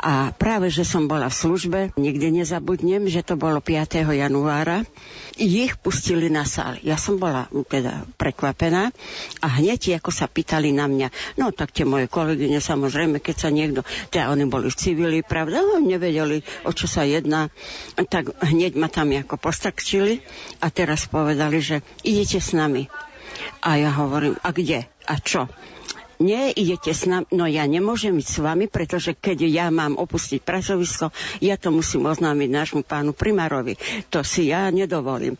A 0.00 0.32
práve, 0.32 0.72
že 0.72 0.88
som 0.88 1.04
bola 1.04 1.28
v 1.28 1.36
službe, 1.36 1.80
nikdy 2.00 2.32
nezabudnem, 2.32 3.04
že 3.12 3.20
to 3.20 3.36
bolo 3.36 3.60
5. 3.60 4.08
januára, 4.16 4.88
ich 5.36 5.76
pustili 5.76 6.32
na 6.32 6.48
sál. 6.48 6.80
Ja 6.80 6.96
som 6.96 7.20
bola 7.20 7.52
teda 7.68 8.08
prekvapená 8.16 8.96
a 9.44 9.46
hneď 9.60 10.00
ako 10.00 10.08
sa 10.08 10.24
pýtali 10.24 10.72
na 10.72 10.88
mňa, 10.88 11.36
no 11.36 11.52
tak 11.52 11.76
tie 11.76 11.84
moje 11.84 12.08
kolegyne 12.08 12.64
samozrejme, 12.64 13.20
keď 13.20 13.36
sa 13.36 13.52
niekto, 13.52 13.84
teda 14.08 14.32
oni 14.32 14.48
boli 14.48 14.72
v 14.72 14.78
civili, 14.80 15.18
pravda, 15.20 15.60
no, 15.60 15.84
nevedeli, 15.84 16.40
o 16.64 16.72
čo 16.72 16.88
sa 16.88 17.04
jedná, 17.04 17.52
tak 18.08 18.32
hneď 18.40 18.72
ma 18.72 18.88
tam 18.88 19.12
ako 19.12 19.36
postrkčili 19.36 20.24
a 20.64 20.72
teraz 20.72 21.04
povedali, 21.12 21.60
že 21.60 21.84
idete 22.08 22.40
s 22.40 22.56
nami. 22.56 22.88
A 23.62 23.78
ja 23.78 23.90
hovorím, 23.94 24.36
a 24.42 24.50
kde? 24.50 24.86
A 25.06 25.14
čo? 25.18 25.48
nie, 26.22 26.54
idete 26.54 26.94
s 26.94 27.04
nami, 27.04 27.26
no 27.34 27.44
ja 27.50 27.66
nemôžem 27.66 28.14
ísť 28.14 28.30
s 28.30 28.38
vami, 28.38 28.70
pretože 28.70 29.12
keď 29.12 29.42
ja 29.50 29.66
mám 29.74 29.98
opustiť 29.98 30.40
pracovisko, 30.40 31.10
ja 31.42 31.58
to 31.58 31.74
musím 31.74 32.06
oznámiť 32.06 32.48
nášmu 32.48 32.82
pánu 32.86 33.10
primárovi. 33.12 33.76
To 34.14 34.22
si 34.22 34.54
ja 34.54 34.70
nedovolím. 34.70 35.34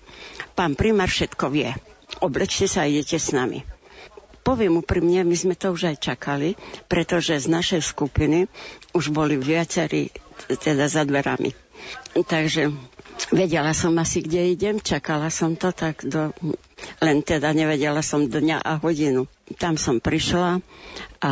Pán 0.58 0.74
primár 0.74 1.08
všetko 1.08 1.48
vie. 1.54 1.70
Oblečte 2.20 2.66
sa 2.66 2.84
a 2.84 2.90
idete 2.90 3.16
s 3.16 3.30
nami. 3.32 3.62
Poviem 4.42 4.82
úprimne, 4.82 5.22
my 5.22 5.36
sme 5.38 5.54
to 5.54 5.70
už 5.70 5.94
aj 5.94 6.02
čakali, 6.02 6.58
pretože 6.90 7.38
z 7.38 7.46
našej 7.46 7.82
skupiny 7.86 8.50
už 8.90 9.14
boli 9.14 9.38
viacerí 9.38 10.10
teda 10.50 10.90
za 10.90 11.06
dverami. 11.06 11.54
Takže 12.18 12.74
vedela 13.32 13.72
som 13.76 13.96
asi, 13.98 14.22
kde 14.24 14.52
idem, 14.52 14.76
čakala 14.80 15.28
som 15.28 15.56
to 15.56 15.72
tak 15.72 16.02
do 16.04 16.32
len 16.98 17.22
teda 17.22 17.54
nevedela 17.54 18.02
som 18.02 18.26
dňa 18.26 18.58
a 18.62 18.72
hodinu. 18.82 19.30
Tam 19.58 19.78
som 19.78 20.02
prišla 20.02 20.58
a 21.22 21.30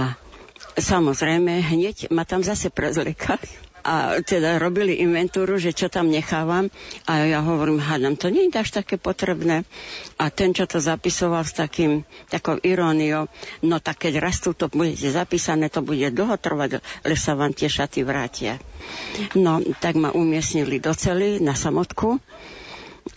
samozrejme 0.78 1.58
hneď 1.62 2.10
ma 2.14 2.22
tam 2.22 2.46
zase 2.46 2.70
prezliekali. 2.70 3.69
A 3.80 4.20
teda 4.20 4.60
robili 4.60 5.00
inventúru, 5.00 5.56
že 5.56 5.72
čo 5.72 5.88
tam 5.88 6.12
nechávam 6.12 6.68
a 7.08 7.24
ja 7.24 7.40
hovorím, 7.40 7.80
hádam, 7.80 8.14
to 8.16 8.28
nie 8.28 8.48
je 8.48 8.60
až 8.60 8.70
také 8.82 9.00
potrebné. 9.00 9.64
A 10.20 10.28
ten, 10.28 10.52
čo 10.52 10.68
to 10.68 10.80
zapisoval 10.80 11.44
s 11.44 11.56
takým, 11.56 12.04
takou 12.28 12.60
iróniou, 12.60 13.26
no 13.64 13.76
tak 13.80 14.08
keď 14.08 14.20
raz 14.20 14.40
tu 14.40 14.52
to 14.52 14.68
budete 14.68 15.08
zapísané, 15.12 15.72
to 15.72 15.80
bude 15.80 16.12
dlho 16.12 16.36
trvať, 16.36 16.84
ale 17.04 17.14
sa 17.16 17.32
vám 17.32 17.56
tie 17.56 17.72
šaty 17.72 18.04
vrátia. 18.04 18.60
No, 19.36 19.60
tak 19.80 19.96
ma 19.96 20.12
umiestnili 20.12 20.80
do 20.80 20.92
cely 20.92 21.40
na 21.40 21.56
samotku 21.56 22.20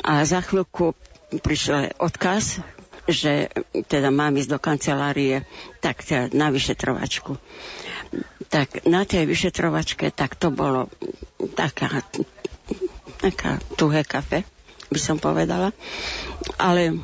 a 0.03 0.23
za 0.23 0.39
chvíľku 0.41 0.95
prišiel 1.41 1.97
odkaz, 1.97 2.61
že 3.07 3.51
teda 3.91 4.09
mám 4.13 4.35
ísť 4.39 4.51
do 4.51 4.59
kancelárie, 4.59 5.43
tak 5.83 6.03
teda 6.03 6.31
na 6.31 6.47
vyšetrovačku. 6.53 7.35
Tak 8.47 8.85
na 8.87 9.03
tej 9.03 9.27
vyšetrovačke, 9.27 10.13
tak 10.13 10.39
to 10.39 10.53
bolo 10.53 10.87
taká, 11.57 12.05
taká 13.19 13.59
tuhé 13.75 14.07
kafe, 14.07 14.47
by 14.93 14.99
som 15.01 15.17
povedala. 15.17 15.73
Ale 16.61 17.01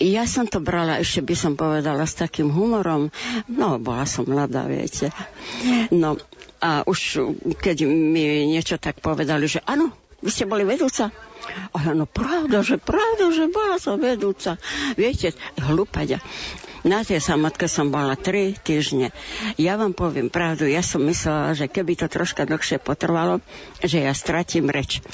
ja 0.00 0.24
som 0.24 0.48
to 0.48 0.64
brala, 0.64 0.96
ešte 0.96 1.20
by 1.20 1.34
som 1.36 1.52
povedala, 1.60 2.08
s 2.08 2.16
takým 2.16 2.48
humorom. 2.48 3.12
No, 3.52 3.76
bola 3.76 4.08
som 4.08 4.24
mladá, 4.24 4.64
viete. 4.64 5.12
No, 5.92 6.16
a 6.60 6.84
už 6.88 7.20
keď 7.60 7.84
mi 7.84 8.48
niečo 8.48 8.80
tak 8.80 9.04
povedali, 9.04 9.44
že 9.44 9.60
áno, 9.68 9.92
vy 10.24 10.30
ste 10.32 10.48
boli 10.48 10.64
vedúca, 10.64 11.12
a 11.70 11.78
ja, 11.82 11.92
no 11.94 12.06
pravda, 12.06 12.62
že 12.62 12.76
pravda, 12.76 13.30
že 13.30 13.50
bola 13.50 13.78
som 13.78 13.96
vedúca. 13.96 14.58
Viete, 14.98 15.34
hlupaďa. 15.58 16.18
Na 16.80 17.04
tej 17.04 17.20
samotke 17.20 17.68
som 17.68 17.92
bola 17.92 18.16
tri 18.16 18.56
týždne. 18.56 19.12
Ja 19.60 19.76
vám 19.76 19.92
poviem 19.92 20.32
pravdu, 20.32 20.64
ja 20.64 20.80
som 20.80 21.04
myslela, 21.04 21.52
že 21.52 21.68
keby 21.68 21.92
to 21.92 22.08
troška 22.08 22.48
dlhšie 22.48 22.80
potrvalo, 22.80 23.44
že 23.84 24.00
ja 24.00 24.16
stratím 24.16 24.72
reč. 24.72 25.04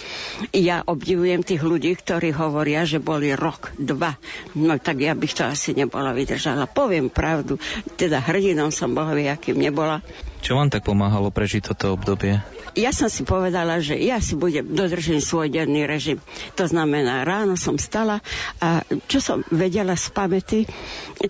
Ja 0.55 0.87
obdivujem 0.87 1.43
tých 1.43 1.67
ľudí, 1.67 1.99
ktorí 1.99 2.31
hovoria, 2.39 2.87
že 2.87 3.03
boli 3.03 3.35
rok, 3.35 3.75
dva. 3.83 4.15
No 4.55 4.79
tak 4.79 5.03
ja 5.03 5.19
bych 5.19 5.43
to 5.43 5.51
asi 5.51 5.75
nebola 5.75 6.15
vydržala. 6.15 6.71
Poviem 6.71 7.11
pravdu, 7.11 7.59
teda 7.99 8.23
hrdinom 8.23 8.71
som 8.71 8.95
bohový, 8.95 9.27
akým 9.27 9.59
nebola. 9.59 10.07
Čo 10.47 10.55
vám 10.55 10.71
tak 10.71 10.87
pomáhalo 10.87 11.35
prežiť 11.35 11.75
toto 11.75 11.99
obdobie? 11.99 12.39
ja 12.77 12.93
som 12.93 13.09
si 13.09 13.25
povedala, 13.25 13.81
že 13.81 13.97
ja 13.97 14.21
si 14.21 14.37
budem 14.37 14.69
dodržím 14.69 15.25
svoj 15.25 15.49
denný 15.49 15.89
režim. 15.89 16.16
To 16.57 16.65
znamená, 16.65 17.23
ráno 17.23 17.55
som 17.59 17.77
stala 17.81 18.21
a 18.63 18.83
čo 19.07 19.19
som 19.21 19.39
vedela 19.53 19.95
z 19.95 20.07
pamäti, 20.13 20.61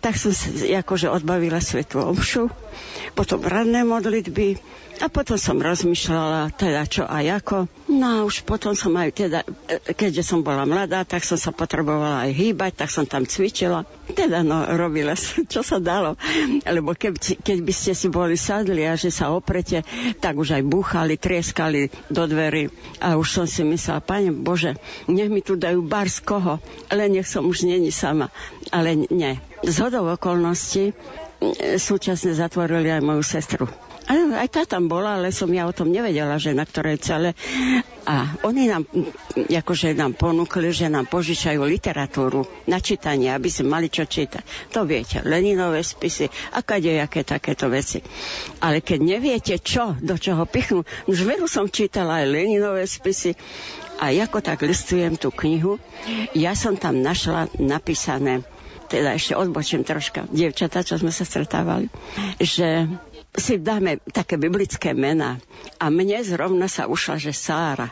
tak 0.01 0.17
som 0.19 0.31
akože 0.63 1.11
odbavila 1.11 1.59
svetú 1.63 2.03
omšu, 2.03 2.49
potom 3.15 3.41
ranné 3.43 3.83
modlitby, 3.83 4.59
a 4.97 5.13
potom 5.13 5.37
som 5.37 5.61
rozmýšľala, 5.61 6.57
teda 6.57 6.89
čo 6.89 7.05
a 7.05 7.21
ako. 7.21 7.69
No 7.93 8.07
a 8.09 8.19
už 8.25 8.49
potom 8.49 8.73
som 8.73 8.97
aj 8.97 9.13
teda, 9.13 9.41
keďže 9.93 10.25
som 10.25 10.41
bola 10.41 10.65
mladá, 10.65 11.05
tak 11.05 11.21
som 11.21 11.37
sa 11.37 11.53
potrebovala 11.53 12.25
aj 12.25 12.33
hýbať, 12.33 12.73
tak 12.81 12.89
som 12.89 13.05
tam 13.05 13.29
cvičila. 13.29 13.85
Teda 14.17 14.41
no, 14.41 14.65
robila 14.65 15.13
som, 15.21 15.45
čo 15.45 15.61
sa 15.61 15.77
dalo. 15.77 16.17
Lebo 16.65 16.97
keď, 16.97 17.45
keď 17.45 17.59
by 17.61 17.73
ste 17.77 17.93
si 17.93 18.09
boli 18.09 18.41
sadli 18.41 18.89
a 18.89 18.97
že 18.97 19.13
sa 19.13 19.37
oprete, 19.37 19.85
tak 20.17 20.41
už 20.41 20.57
aj 20.57 20.63
búchali, 20.65 21.21
trieskali 21.21 21.93
do 22.09 22.25
dverí. 22.25 22.73
A 23.05 23.21
už 23.21 23.29
som 23.43 23.47
si 23.49 23.69
myslela, 23.69 24.01
Pane 24.01 24.33
Bože, 24.33 24.81
nech 25.13 25.29
mi 25.29 25.45
tu 25.45 25.61
dajú 25.61 25.85
bar 25.85 26.09
z 26.09 26.25
koho, 26.25 26.57
len 26.89 27.13
nech 27.13 27.29
som 27.29 27.45
už 27.45 27.69
není 27.69 27.93
sama. 27.93 28.33
Ale 28.73 28.97
nie. 28.97 29.37
Z 29.61 29.77
hodou 29.85 30.09
okolností 30.09 30.97
súčasne 31.77 32.33
zatvorili 32.33 32.89
aj 32.89 33.03
moju 33.05 33.23
sestru. 33.23 33.65
Aj, 34.07 34.15
aj 34.15 34.49
tá 34.55 34.63
tam 34.63 34.87
bola, 34.87 35.19
ale 35.19 35.35
som 35.35 35.51
ja 35.51 35.67
o 35.67 35.75
tom 35.75 35.91
nevedela, 35.91 36.39
že 36.39 36.55
na 36.55 36.63
ktorej 36.63 37.03
celé. 37.03 37.35
A 38.07 38.39
oni 38.47 38.71
nám, 38.71 38.87
akože 39.35 39.99
nám 39.99 40.15
ponúkli, 40.15 40.71
že 40.71 40.87
nám 40.87 41.11
požičajú 41.11 41.59
literatúru 41.67 42.47
na 42.71 42.79
čítanie, 42.79 43.35
aby 43.35 43.51
sme 43.51 43.67
mali 43.67 43.91
čo 43.91 44.07
čítať. 44.07 44.71
To 44.79 44.87
viete, 44.87 45.27
Leninové 45.27 45.83
spisy 45.83 46.31
a 46.55 46.63
kadejaké 46.63 47.27
takéto 47.27 47.67
veci. 47.67 47.99
Ale 48.63 48.79
keď 48.79 48.99
neviete 49.03 49.59
čo, 49.59 49.99
do 49.99 50.15
čoho 50.15 50.47
pichnú, 50.47 50.87
už 51.11 51.27
veru 51.27 51.51
som 51.51 51.67
čítala 51.67 52.23
aj 52.23 52.31
Leninové 52.31 52.87
spisy 52.87 53.35
a 53.99 54.15
ako 54.15 54.39
tak 54.39 54.63
listujem 54.63 55.19
tú 55.19 55.35
knihu, 55.35 55.83
ja 56.31 56.55
som 56.55 56.79
tam 56.79 57.03
našla 57.03 57.51
napísané 57.59 58.47
teda 58.87 59.19
ešte 59.19 59.35
odbočím 59.35 59.83
troška, 59.83 60.31
dievčatá, 60.31 60.87
čo 60.87 60.95
sme 60.97 61.11
sa 61.11 61.27
stretávali, 61.27 61.91
že 62.39 62.87
si 63.35 63.59
dáme 63.61 63.99
také 64.15 64.39
biblické 64.39 64.95
mená. 64.95 65.43
A 65.77 65.91
mne 65.91 66.23
zrovna 66.25 66.71
sa 66.71 66.87
ušla, 66.87 67.21
že 67.21 67.35
Sára. 67.35 67.91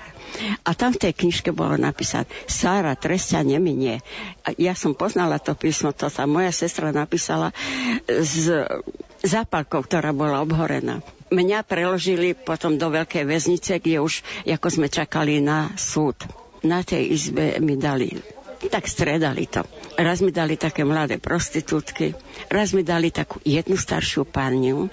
A 0.66 0.70
tam 0.72 0.94
v 0.94 1.08
tej 1.08 1.12
knižke 1.14 1.50
bolo 1.54 1.76
napísané, 1.78 2.26
Sára, 2.46 2.96
tresťa 2.96 3.44
neminie. 3.44 4.00
A 4.46 4.54
ja 4.56 4.72
som 4.72 4.96
poznala 4.96 5.42
to 5.42 5.52
písmo, 5.54 5.92
to 5.92 6.08
sa 6.08 6.24
moja 6.24 6.50
sestra 6.50 6.90
napísala 6.90 7.52
z 8.08 8.64
zápalkou, 9.20 9.84
ktorá 9.84 10.10
bola 10.16 10.40
obhorená. 10.42 11.04
Mňa 11.34 11.66
preložili 11.66 12.36
potom 12.36 12.76
do 12.78 12.92
veľkej 12.92 13.24
väznice, 13.26 13.80
kde 13.80 13.98
už, 14.00 14.22
ako 14.46 14.68
sme 14.70 14.86
čakali 14.92 15.40
na 15.42 15.72
súd. 15.74 16.18
Na 16.64 16.80
tej 16.80 17.12
izbe 17.12 17.60
mi 17.60 17.76
dali 17.76 18.16
tak 18.68 18.88
stredali 18.88 19.46
to. 19.46 19.64
Raz 19.98 20.18
mi 20.20 20.30
dali 20.34 20.58
také 20.58 20.82
mladé 20.82 21.18
prostitútky, 21.18 22.14
raz 22.50 22.72
mi 22.72 22.82
dali 22.82 23.10
takú 23.10 23.38
jednu 23.42 23.78
staršiu 23.78 24.26
paniu, 24.26 24.90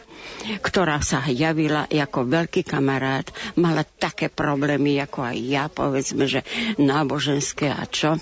ktorá 0.62 1.02
sa 1.02 1.26
javila 1.30 1.86
ako 1.90 2.28
veľký 2.28 2.66
kamarát, 2.66 3.28
mala 3.58 3.86
také 3.86 4.30
problémy 4.30 5.02
ako 5.02 5.20
aj 5.26 5.38
ja, 5.42 5.64
povedzme, 5.70 6.26
že 6.26 6.42
náboženské 6.78 7.70
a 7.70 7.84
čo. 7.86 8.18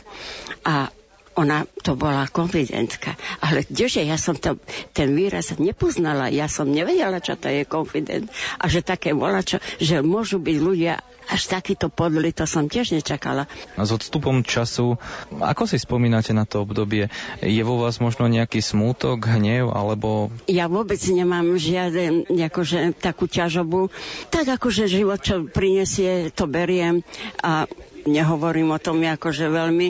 A 0.67 0.91
ona 1.39 1.63
to 1.79 1.95
bola 1.95 2.27
konfidentka. 2.27 3.15
Ale 3.39 3.63
kdeže, 3.63 4.03
ja 4.03 4.19
som 4.19 4.35
to, 4.35 4.59
ten 4.91 5.15
výraz 5.15 5.55
nepoznala, 5.55 6.27
ja 6.27 6.51
som 6.51 6.67
nevedela, 6.67 7.23
čo 7.23 7.39
to 7.39 7.47
je 7.47 7.63
konfident. 7.63 8.27
A 8.59 8.67
že 8.67 8.83
také 8.83 9.15
bola, 9.15 9.39
čo, 9.39 9.63
že 9.79 10.03
môžu 10.03 10.43
byť 10.43 10.57
ľudia 10.59 10.99
až 11.29 11.45
takýto 11.45 11.93
podli, 11.93 12.33
to 12.33 12.49
som 12.49 12.65
tiež 12.65 12.97
nečakala. 12.97 13.45
A 13.77 13.85
s 13.85 13.93
odstupom 13.93 14.41
času, 14.41 14.97
ako 15.29 15.69
si 15.69 15.77
spomínate 15.77 16.33
na 16.33 16.49
to 16.49 16.65
obdobie? 16.65 17.13
Je 17.45 17.61
vo 17.61 17.77
vás 17.77 18.01
možno 18.01 18.25
nejaký 18.25 18.65
smútok, 18.65 19.29
hnev, 19.29 19.69
alebo... 19.69 20.33
Ja 20.49 20.65
vôbec 20.65 20.97
nemám 21.05 21.53
žiaden, 21.61 22.25
akože, 22.33 22.97
takú 22.97 23.29
ťažobu. 23.29 23.93
Tak 24.33 24.57
akože 24.57 24.89
život, 24.89 25.21
čo 25.21 25.45
prinesie, 25.45 26.33
to 26.33 26.49
beriem 26.49 27.05
a 27.45 27.69
nehovorím 28.05 28.71
o 28.75 28.79
tom 28.79 29.01
akože 29.01 29.49
veľmi, 29.49 29.87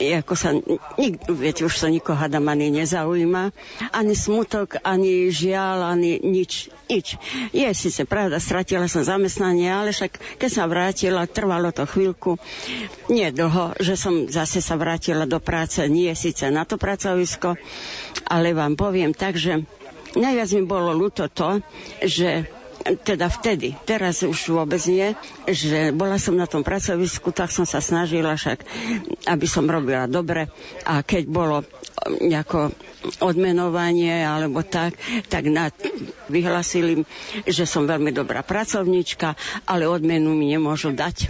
ako 0.00 0.34
sa, 0.34 0.56
nik, 0.96 1.22
viete, 1.28 1.64
už 1.64 1.76
sa 1.76 1.88
nikoho 1.92 2.16
hadam 2.16 2.48
ani 2.48 2.72
nezaujíma, 2.72 3.52
ani 3.94 4.14
smutok, 4.16 4.80
ani 4.82 5.28
žiaľ, 5.28 5.94
ani 5.96 6.20
nič, 6.20 6.72
nič. 6.88 7.20
Je 7.54 7.68
síce 7.72 8.02
pravda, 8.04 8.42
stratila 8.42 8.90
som 8.90 9.06
zamestnanie, 9.06 9.70
ale 9.70 9.94
však 9.94 10.40
keď 10.40 10.50
sa 10.50 10.64
vrátila, 10.66 11.30
trvalo 11.30 11.70
to 11.70 11.86
chvíľku, 11.86 12.36
nie 13.12 13.28
dlho, 13.30 13.76
že 13.78 13.94
som 13.94 14.26
zase 14.26 14.58
sa 14.60 14.74
vrátila 14.76 15.24
do 15.24 15.38
práce, 15.38 15.80
nie 15.86 16.12
síce 16.12 16.48
na 16.50 16.66
to 16.66 16.76
pracovisko, 16.76 17.54
ale 18.26 18.52
vám 18.56 18.74
poviem 18.74 19.14
tak, 19.14 19.38
že 19.38 19.62
najviac 20.18 20.48
mi 20.58 20.64
bolo 20.66 20.90
ľúto 20.96 21.30
to, 21.30 21.62
že 22.02 22.59
teda 22.80 23.28
vtedy, 23.28 23.76
teraz 23.84 24.24
už 24.24 24.56
vôbec 24.56 24.80
nie, 24.88 25.12
že 25.46 25.92
bola 25.92 26.16
som 26.16 26.32
na 26.32 26.48
tom 26.48 26.64
pracovisku, 26.64 27.28
tak 27.30 27.52
som 27.52 27.68
sa 27.68 27.78
snažila 27.78 28.34
však, 28.34 28.64
aby 29.28 29.46
som 29.46 29.68
robila 29.68 30.08
dobre. 30.08 30.48
A 30.88 31.04
keď 31.04 31.28
bolo 31.28 31.56
nejako 32.08 32.72
odmenovanie 33.20 34.24
alebo 34.24 34.64
tak, 34.64 34.96
tak 35.28 35.48
na, 35.48 35.68
vyhlasili, 36.32 37.04
že 37.44 37.68
som 37.68 37.84
veľmi 37.84 38.12
dobrá 38.12 38.40
pracovníčka, 38.40 39.36
ale 39.68 39.84
odmenu 39.84 40.32
mi 40.32 40.48
nemôžu 40.48 40.96
dať. 40.96 41.28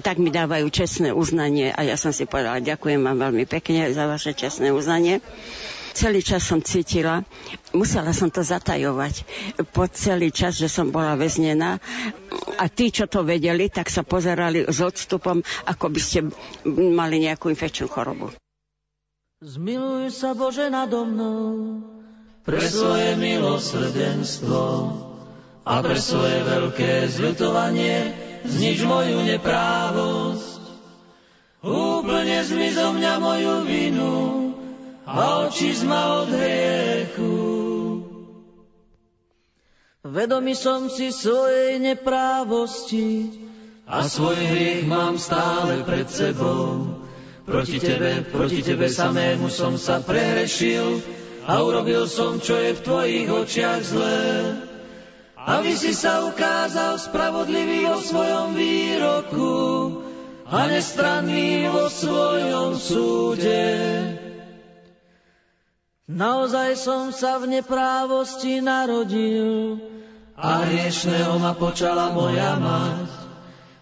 Tak 0.00 0.16
mi 0.18 0.32
dávajú 0.32 0.66
čestné 0.68 1.12
uznanie 1.12 1.70
a 1.70 1.84
ja 1.84 1.94
som 1.94 2.10
si 2.10 2.24
povedala, 2.26 2.58
ďakujem 2.58 3.00
vám 3.00 3.30
veľmi 3.30 3.44
pekne 3.46 3.92
za 3.92 4.08
vaše 4.08 4.32
čestné 4.32 4.72
uznanie 4.72 5.20
celý 5.96 6.20
čas 6.20 6.44
som 6.44 6.60
cítila, 6.60 7.24
musela 7.72 8.12
som 8.12 8.28
to 8.28 8.44
zatajovať 8.44 9.24
po 9.72 9.88
celý 9.88 10.28
čas, 10.28 10.60
že 10.60 10.68
som 10.68 10.92
bola 10.92 11.16
väznená 11.16 11.80
a 12.60 12.64
tí, 12.68 12.92
čo 12.92 13.08
to 13.08 13.24
vedeli, 13.24 13.72
tak 13.72 13.88
sa 13.88 14.04
pozerali 14.04 14.68
s 14.68 14.78
odstupom, 14.84 15.40
ako 15.64 15.86
by 15.88 16.00
ste 16.00 16.28
mali 16.68 17.24
nejakú 17.24 17.48
infekčnú 17.48 17.88
chorobu. 17.88 18.28
Zmiluj 19.40 20.12
sa 20.12 20.36
Bože 20.36 20.68
nado 20.68 21.08
mnou 21.08 21.80
pre 22.44 22.60
svoje 22.60 23.16
milosrdenstvo 23.16 24.64
a 25.66 25.74
pre 25.80 25.98
svoje 25.98 26.44
veľké 26.44 27.08
zľutovanie 27.08 28.12
znič 28.44 28.84
moju 28.84 29.18
neprávosť. 29.24 30.62
Úplne 31.66 32.38
zmiz 32.46 32.78
zo 32.78 32.94
mňa 32.94 33.12
moju 33.18 33.54
vinu 33.66 34.45
a 35.06 35.46
očizma 35.46 36.26
od 36.26 36.28
hriechu. 36.34 37.34
Vedomý 40.06 40.58
som 40.58 40.90
si 40.90 41.14
svojej 41.14 41.78
neprávosti 41.78 43.30
a 43.86 44.06
svoj 44.06 44.34
hriech 44.34 44.82
mám 44.86 45.14
stále 45.18 45.86
pred 45.86 46.10
sebou. 46.10 46.98
Proti 47.46 47.78
tebe, 47.78 48.26
proti 48.34 48.58
tebe 48.66 48.90
samému 48.90 49.46
som 49.46 49.78
sa 49.78 50.02
prehrešil 50.02 50.98
a 51.46 51.62
urobil 51.62 52.10
som, 52.10 52.42
čo 52.42 52.58
je 52.58 52.74
v 52.74 52.82
tvojich 52.82 53.28
očiach 53.30 53.82
zlé. 53.86 54.58
Aby 55.38 55.78
si 55.78 55.94
sa 55.94 56.26
ukázal 56.26 56.98
spravodlivý 56.98 57.86
vo 57.86 58.02
svojom 58.02 58.58
výroku 58.58 59.54
a 60.50 60.66
nestranný 60.66 61.70
vo 61.70 61.86
svojom 61.86 62.74
súde. 62.74 63.62
Naozaj 66.06 66.78
som 66.78 67.10
sa 67.10 67.42
v 67.42 67.58
neprávosti 67.58 68.62
narodil 68.62 69.74
a 70.38 70.62
hriešného 70.62 71.34
ma 71.42 71.50
počala 71.58 72.14
moja 72.14 72.54
mať. 72.62 73.10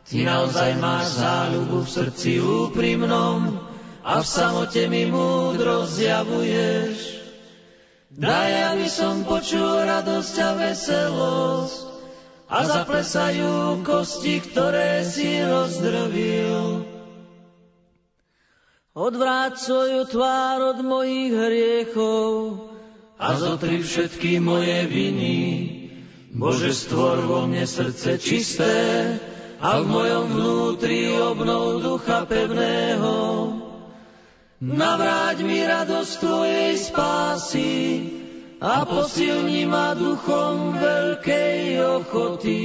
Ty 0.08 0.16
naozaj 0.32 0.72
máš 0.80 1.20
záľubu 1.20 1.84
v 1.84 1.92
srdci 1.92 2.40
úprimnom 2.40 3.60
a 4.00 4.24
v 4.24 4.26
samote 4.26 4.88
mi 4.88 5.04
múdro 5.04 5.84
zjavuješ. 5.84 6.96
Daj, 8.08 8.50
aby 8.72 8.88
som 8.88 9.28
počul 9.28 9.84
radosť 9.84 10.34
a 10.40 10.50
veselosť 10.64 11.78
a 12.48 12.58
zaplesajú 12.64 13.84
kosti, 13.84 14.40
ktoré 14.48 15.04
si 15.04 15.44
rozdrvil. 15.44 16.93
Odvráť 18.94 19.58
svoju 19.58 20.06
tvár 20.06 20.70
od 20.70 20.78
mojich 20.86 21.34
hriechov 21.34 22.30
a 23.18 23.34
zotri 23.34 23.82
všetky 23.82 24.38
moje 24.38 24.86
viny. 24.86 25.38
Bože, 26.30 26.70
stvor 26.70 27.26
vo 27.26 27.42
mne 27.42 27.66
srdce 27.66 28.22
čisté 28.22 28.78
a 29.58 29.82
v 29.82 29.90
mojom 29.90 30.26
vnútri 30.38 31.10
obnov 31.10 31.82
ducha 31.82 32.22
pevného. 32.22 33.14
Navráť 34.62 35.42
mi 35.42 35.58
radosť 35.58 36.12
Tvojej 36.22 36.72
spásy 36.78 37.74
a 38.62 38.86
posilni 38.86 39.66
ma 39.66 39.98
duchom 39.98 40.78
veľkej 40.78 41.82
ochoty. 41.98 42.62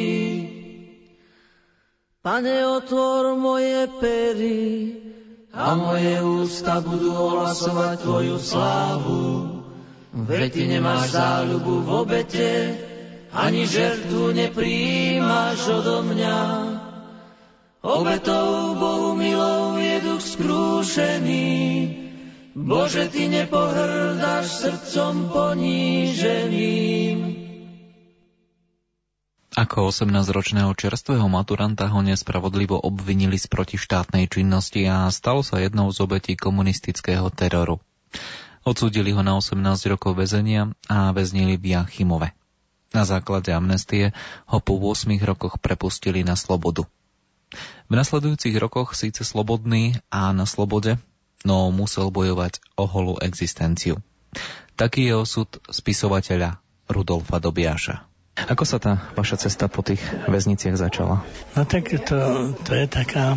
Pane, 2.22 2.58
otvor 2.70 3.34
moje 3.34 3.90
pery, 3.98 5.09
a 5.54 5.74
moje 5.74 6.22
ústa 6.22 6.78
budú 6.82 7.10
ohlasovať 7.10 8.06
Tvoju 8.06 8.38
slávu. 8.38 9.24
Veď 10.14 10.50
Ty 10.54 10.64
nemáš 10.78 11.18
záľubu 11.18 11.74
v 11.86 11.90
obete, 11.90 12.50
ani 13.34 13.66
žertvu 13.66 14.34
nepríjimaš 14.34 15.70
odo 15.70 16.06
mňa. 16.06 16.40
Obetou 17.80 18.76
Bohu 18.76 19.16
milou 19.16 19.80
je 19.80 19.96
duch 20.04 20.22
skrúšený, 20.22 21.50
Bože, 22.54 23.08
Ty 23.08 23.24
nepohrdáš 23.30 24.46
srdcom 24.52 25.32
poníženým. 25.32 27.09
Ako 29.60 29.92
18-ročného 29.92 30.72
čerstvého 30.72 31.28
maturanta 31.28 31.92
ho 31.92 32.00
nespravodlivo 32.00 32.80
obvinili 32.80 33.36
z 33.36 33.52
protištátnej 33.52 34.32
činnosti 34.32 34.88
a 34.88 35.12
stalo 35.12 35.44
sa 35.44 35.60
jednou 35.60 35.92
z 35.92 36.00
obetí 36.00 36.40
komunistického 36.40 37.28
teroru. 37.28 37.84
Odsúdili 38.64 39.12
ho 39.12 39.20
na 39.20 39.36
18 39.36 39.60
rokov 39.92 40.16
väzenia 40.16 40.72
a 40.88 41.12
väznili 41.12 41.60
v 41.60 41.76
Jachimove. 41.76 42.32
Na 42.96 43.04
základe 43.04 43.52
amnestie 43.52 44.16
ho 44.48 44.64
po 44.64 44.80
8 44.80 45.12
rokoch 45.28 45.60
prepustili 45.60 46.24
na 46.24 46.40
slobodu. 46.40 46.88
V 47.92 47.94
nasledujúcich 48.00 48.56
rokoch 48.64 48.96
síce 48.96 49.28
slobodný 49.28 50.00
a 50.08 50.32
na 50.32 50.48
slobode, 50.48 50.96
no 51.44 51.68
musel 51.76 52.16
bojovať 52.16 52.64
o 52.80 52.88
holú 52.88 53.20
existenciu. 53.20 54.00
Taký 54.80 55.12
je 55.12 55.20
osud 55.20 55.52
spisovateľa 55.68 56.64
Rudolfa 56.88 57.44
Dobiaša. 57.44 58.09
Ako 58.48 58.64
sa 58.64 58.80
tá 58.80 59.12
vaša 59.20 59.50
cesta 59.50 59.68
po 59.68 59.84
tých 59.84 60.00
väzniciach 60.32 60.80
začala? 60.80 61.28
No 61.58 61.62
tak 61.68 61.92
to, 62.08 62.18
to 62.64 62.72
je 62.72 62.86
taká 62.88 63.36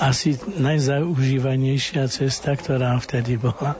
asi 0.00 0.36
najzaužívanejšia 0.58 2.08
cesta, 2.08 2.56
ktorá 2.56 2.96
vtedy 3.00 3.36
bola, 3.36 3.76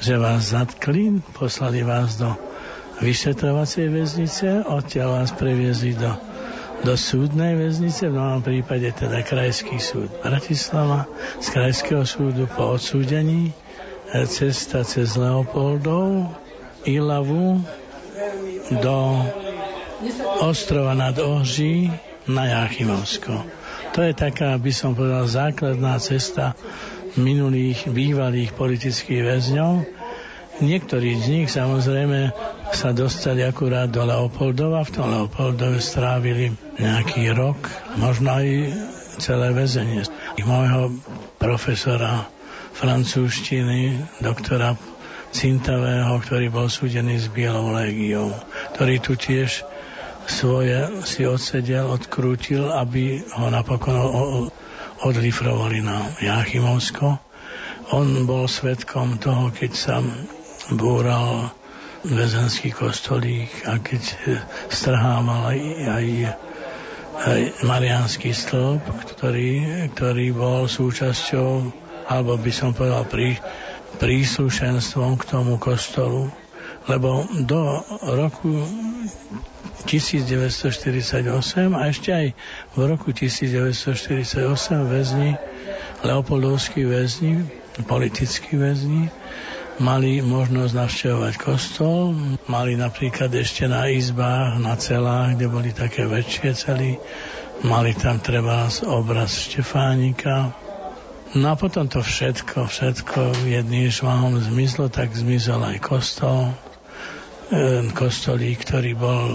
že 0.00 0.16
vás 0.16 0.52
zatkli, 0.56 1.20
poslali 1.36 1.84
vás 1.84 2.16
do 2.16 2.32
vyšetrovacej 3.02 3.86
väznice, 3.90 4.48
odtiaľ 4.66 5.22
vás 5.22 5.30
previezli 5.34 5.96
do, 5.96 6.12
do 6.86 6.94
súdnej 6.94 7.58
väznice, 7.58 8.10
v 8.10 8.16
novom 8.18 8.42
prípade 8.42 8.90
teda 8.94 9.26
Krajský 9.26 9.78
súd 9.82 10.10
Bratislava, 10.22 11.08
z 11.42 11.46
Krajského 11.50 12.04
súdu 12.06 12.46
po 12.46 12.78
odsúdení, 12.78 13.54
cesta 14.28 14.84
cez 14.84 15.16
Leopoldov, 15.16 16.36
Ilavu 16.84 17.64
do 18.82 18.96
ostrova 20.42 20.94
nad 20.94 21.18
Ohří 21.18 21.90
na 22.28 22.44
Jachimovsko. 22.46 23.44
To 23.92 24.00
je 24.00 24.14
taká, 24.14 24.56
by 24.56 24.72
som 24.72 24.96
povedal, 24.96 25.28
základná 25.28 26.00
cesta 26.00 26.56
minulých 27.18 27.92
bývalých 27.92 28.56
politických 28.56 29.20
väzňov. 29.20 29.72
Niektorí 30.62 31.10
z 31.18 31.26
nich 31.28 31.48
samozrejme 31.52 32.32
sa 32.72 32.94
dostali 32.94 33.44
akurát 33.44 33.90
do 33.90 34.04
Leopoldova. 34.06 34.86
V 34.86 34.94
tom 34.94 35.06
Leopoldove 35.12 35.82
strávili 35.82 36.54
nejaký 36.80 37.34
rok, 37.36 37.58
možno 38.00 38.32
aj 38.32 38.46
celé 39.20 39.52
väzenie. 39.52 40.08
Môjho 40.40 40.96
profesora 41.36 42.28
francúzštiny, 42.72 44.08
doktora 44.24 44.78
Cintavého, 45.32 46.12
ktorý 46.20 46.52
bol 46.52 46.68
súdený 46.68 47.16
s 47.16 47.28
Bielou 47.32 47.72
légiou, 47.72 48.32
ktorý 48.76 49.00
tu 49.00 49.16
tiež 49.16 49.64
svoje 50.26 51.02
si 51.06 51.26
odsedel, 51.26 51.88
odkrútil, 51.90 52.70
aby 52.70 53.22
ho 53.34 53.46
napokon 53.50 53.96
odlifrovali 55.02 55.82
na 55.82 56.14
Jachimovsko. 56.22 57.18
On 57.92 58.06
bol 58.24 58.46
svetkom 58.46 59.18
toho, 59.18 59.50
keď 59.50 59.72
sa 59.74 59.96
búral 60.72 61.50
väzenský 62.02 62.74
kostolík 62.74 63.50
a 63.66 63.78
keď 63.78 64.02
strhával 64.70 65.54
aj, 65.54 65.60
aj, 65.86 66.06
aj 67.22 67.40
mariánsky 67.62 68.34
stĺp, 68.34 68.82
ktorý, 69.14 69.50
ktorý 69.94 70.26
bol 70.34 70.66
súčasťou, 70.66 71.50
alebo 72.10 72.34
by 72.38 72.52
som 72.54 72.74
povedal, 72.74 73.06
pri, 73.06 73.38
príslušenstvom 74.02 75.20
k 75.20 75.24
tomu 75.30 75.62
kostolu, 75.62 76.32
lebo 76.88 77.26
do 77.46 77.82
roku 78.02 78.66
1948 79.86 81.26
a 81.74 81.80
ešte 81.90 82.10
aj 82.10 82.26
v 82.74 82.78
roku 82.86 83.10
1948 83.10 84.46
väzni, 84.86 85.38
leopoldovskí 86.06 86.86
väzni, 86.86 87.46
politickí 87.86 88.54
väzni, 88.58 89.10
mali 89.82 90.22
možnosť 90.22 90.72
navštevovať 90.76 91.34
kostol, 91.40 92.14
mali 92.46 92.78
napríklad 92.78 93.32
ešte 93.34 93.66
na 93.66 93.90
izbách, 93.90 94.60
na 94.60 94.78
celách, 94.78 95.34
kde 95.34 95.46
boli 95.50 95.70
také 95.74 96.06
väčšie 96.06 96.50
cely, 96.54 96.92
mali 97.66 97.90
tam 97.96 98.22
treba 98.22 98.70
obraz 98.86 99.50
Štefánika, 99.50 100.62
No 101.32 101.48
a 101.48 101.56
potom 101.56 101.88
to 101.88 102.04
všetko, 102.04 102.68
všetko 102.68 103.48
jedným 103.48 103.88
švahom 103.88 104.36
zmizlo, 104.36 104.92
tak 104.92 105.16
zmizol 105.16 105.64
aj 105.64 105.80
kostol. 105.80 106.52
Kostolík, 107.92 108.64
ktorý 108.64 108.96
bol 108.96 109.28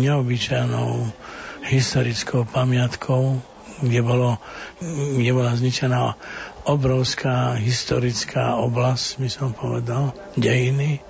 neobyčajnou 0.00 1.04
historickou 1.68 2.48
pamiatkou, 2.48 3.44
kde, 3.84 4.00
bolo, 4.00 4.40
kde 5.20 5.30
bola 5.36 5.52
zničená 5.52 6.16
obrovská 6.64 7.60
historická 7.60 8.56
oblasť, 8.56 9.20
by 9.20 9.28
som 9.28 9.52
povedal, 9.52 10.16
dejiny 10.34 11.04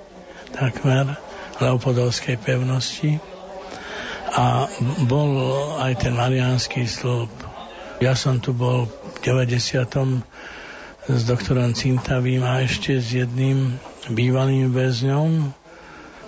takmer 0.51 1.15
Leopoldovskej 1.63 2.43
pevnosti. 2.43 3.23
A 4.35 4.67
bol 5.07 5.31
aj 5.79 6.05
ten 6.05 6.15
Mariánsky 6.19 6.85
stĺp 6.85 7.49
ja 7.99 8.15
som 8.15 8.39
tu 8.39 8.55
bol 8.55 8.87
v 8.87 9.17
90. 9.27 9.75
s 11.11 11.23
doktorom 11.27 11.75
Cintavým 11.75 12.47
a 12.47 12.63
ešte 12.63 12.95
s 12.95 13.11
jedným 13.11 13.75
bývalým 14.07 14.71
väzňom. 14.71 15.51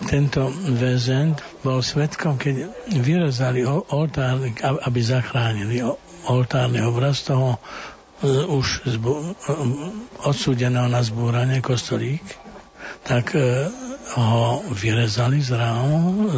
Tento 0.01 0.48
väzen 0.80 1.36
bol 1.61 1.84
svetkom, 1.84 2.40
keď 2.40 2.72
vyrezali 2.88 3.64
oltár, 3.68 4.40
aby 4.62 5.01
zachránili 5.05 5.84
oltárny 6.24 6.80
obraz 6.80 7.24
toho 7.24 7.61
e, 8.24 8.48
už 8.48 8.66
e, 8.84 8.96
odsúdeného 10.24 10.88
na 10.88 11.01
zbúranie 11.05 11.61
kostolík, 11.61 12.24
tak 13.05 13.36
e, 13.36 13.68
ho 14.11 14.58
vyrezali 14.74 15.38
z 15.38 15.54
rámu, 15.54 16.34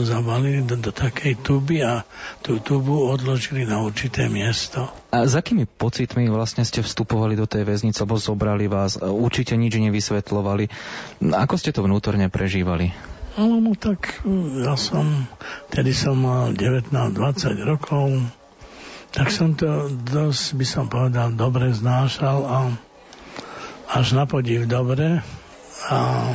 zabalili 0.00 0.64
do, 0.64 0.80
do 0.80 0.88
takej 0.88 1.44
tuby 1.44 1.84
a 1.84 2.08
tú 2.40 2.56
tubu 2.56 3.04
odložili 3.12 3.68
na 3.68 3.84
určité 3.84 4.32
miesto. 4.32 4.88
A 5.12 5.28
s 5.28 5.36
akými 5.36 5.68
pocitmi 5.68 6.32
vlastne 6.32 6.64
ste 6.64 6.80
vstupovali 6.80 7.36
do 7.36 7.44
tej 7.44 7.68
väznice, 7.68 8.00
alebo 8.02 8.16
zobrali 8.16 8.64
vás? 8.64 8.96
Určite 8.96 9.60
nič 9.60 9.76
nevysvetlovali. 9.76 10.72
Ako 11.20 11.60
ste 11.60 11.76
to 11.76 11.84
vnútorne 11.84 12.32
prežívali? 12.32 12.96
No, 13.36 13.60
no 13.60 13.72
tak 13.76 14.24
ja 14.64 14.76
som, 14.76 15.28
tedy 15.68 15.92
som 15.92 16.16
mal 16.20 16.52
19-20 16.56 17.60
rokov, 17.64 18.24
tak 19.12 19.28
som 19.28 19.52
to 19.52 19.92
dosť, 19.92 20.44
by 20.56 20.66
som 20.68 20.84
povedal, 20.88 21.32
dobre 21.36 21.72
znášal 21.76 22.38
a 22.48 22.58
až 23.92 24.16
na 24.16 24.24
podiv 24.24 24.64
dobre. 24.64 25.20
A 25.92 26.32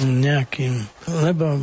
nejakým, 0.00 0.88
lebo 1.24 1.60